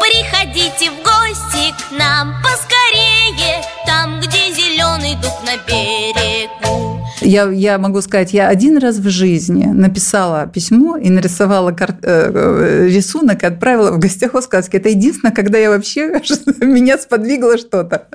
Приходите 0.00 0.90
в 0.90 0.96
гости 1.02 1.72
к 1.72 1.98
нам 1.98 2.40
поскорее 2.40 3.60
Там, 3.86 4.20
где 4.20 4.52
зеленый 4.52 5.16
дуб 5.16 5.32
на 5.44 5.56
берегу 5.66 6.65
я, 7.20 7.50
я 7.50 7.78
могу 7.78 8.00
сказать, 8.00 8.32
я 8.32 8.48
один 8.48 8.78
раз 8.78 8.96
в 8.96 9.08
жизни 9.08 9.64
написала 9.64 10.46
письмо 10.46 10.96
и 10.96 11.10
нарисовала 11.10 11.72
кар... 11.72 11.96
Э, 12.02 12.30
э, 12.32 12.88
рисунок 12.88 13.42
и 13.42 13.46
отправила 13.46 13.90
в 13.92 13.98
гостях 13.98 14.34
у 14.34 14.40
сказки. 14.40 14.76
Это 14.76 14.88
единственное, 14.88 15.34
когда 15.34 15.58
я 15.58 15.70
вообще 15.70 16.08
меня 16.60 16.98
сподвигло 16.98 17.58
что-то. 17.58 18.08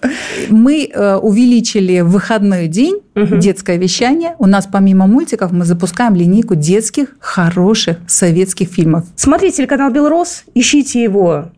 Мы 0.49 0.89
э, 0.93 1.15
увеличили 1.15 2.01
в 2.01 2.09
выходной 2.09 2.67
день 2.67 3.01
угу. 3.15 3.37
детское 3.37 3.77
вещание. 3.77 4.35
У 4.39 4.45
нас 4.45 4.67
помимо 4.71 5.07
мультиков 5.07 5.51
мы 5.51 5.65
запускаем 5.65 6.15
линейку 6.15 6.55
детских 6.55 7.09
хороших 7.19 7.97
советских 8.07 8.69
фильмов. 8.69 9.05
Смотрите 9.15 9.57
телеканал 9.57 9.91
«Белрос», 9.91 10.43
ищите 10.53 11.01
его 11.03 11.51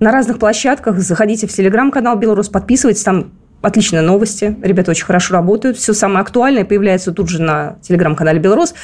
на 0.00 0.12
разных 0.12 0.38
площадках. 0.38 0.98
Заходите 0.98 1.46
в 1.46 1.52
телеграм-канал 1.52 2.16
«Белрос», 2.16 2.48
подписывайтесь, 2.48 3.02
там 3.02 3.32
отличные 3.62 4.02
новости. 4.02 4.56
Ребята 4.62 4.90
очень 4.90 5.04
хорошо 5.04 5.34
работают. 5.34 5.76
Все 5.76 5.92
самое 5.92 6.20
актуальное 6.20 6.64
появляется 6.64 7.12
тут 7.12 7.28
же 7.28 7.40
на 7.42 7.76
телеграм-канале 7.82 8.38
«Белрос». 8.38 8.74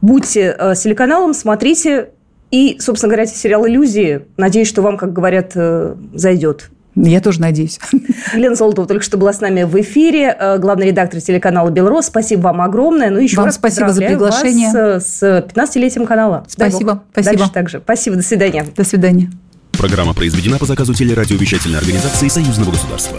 Будьте 0.00 0.54
э, 0.58 0.74
с 0.74 0.80
телеканалом, 0.80 1.34
смотрите. 1.34 2.10
И, 2.50 2.76
собственно 2.78 3.12
говоря, 3.12 3.26
сериал 3.26 3.66
«Иллюзии». 3.66 4.26
Надеюсь, 4.36 4.68
что 4.68 4.82
вам, 4.82 4.96
как 4.96 5.12
говорят, 5.12 5.52
э, 5.54 5.94
зайдет. 6.12 6.70
Я 6.96 7.20
тоже 7.20 7.40
надеюсь. 7.40 7.80
Елена 8.34 8.54
Золотова 8.54 8.86
только 8.86 9.02
что 9.02 9.16
была 9.16 9.32
с 9.32 9.40
нами 9.40 9.64
в 9.64 9.80
эфире, 9.80 10.36
э, 10.38 10.58
главный 10.58 10.88
редактор 10.88 11.20
телеканала 11.20 11.70
«Белрос». 11.70 12.06
Спасибо 12.06 12.42
вам 12.42 12.60
огромное. 12.60 13.10
Ну, 13.10 13.18
еще 13.18 13.36
вам 13.36 13.46
раз 13.46 13.56
спасибо 13.56 13.92
за 13.92 14.02
приглашение. 14.02 14.72
Вас 14.72 15.18
с 15.18 15.22
15-летием 15.22 16.06
канала. 16.06 16.44
Спасибо. 16.48 17.02
Спасибо. 17.12 17.36
Дальше 17.36 17.52
также. 17.52 17.80
Спасибо. 17.80 18.16
До 18.16 18.22
свидания. 18.22 18.66
До 18.76 18.84
свидания. 18.84 19.30
Программа 19.72 20.14
произведена 20.14 20.58
по 20.58 20.66
заказу 20.66 20.94
телерадиовещательной 20.94 21.78
организации 21.78 22.28
Союзного 22.28 22.70
государства. 22.70 23.18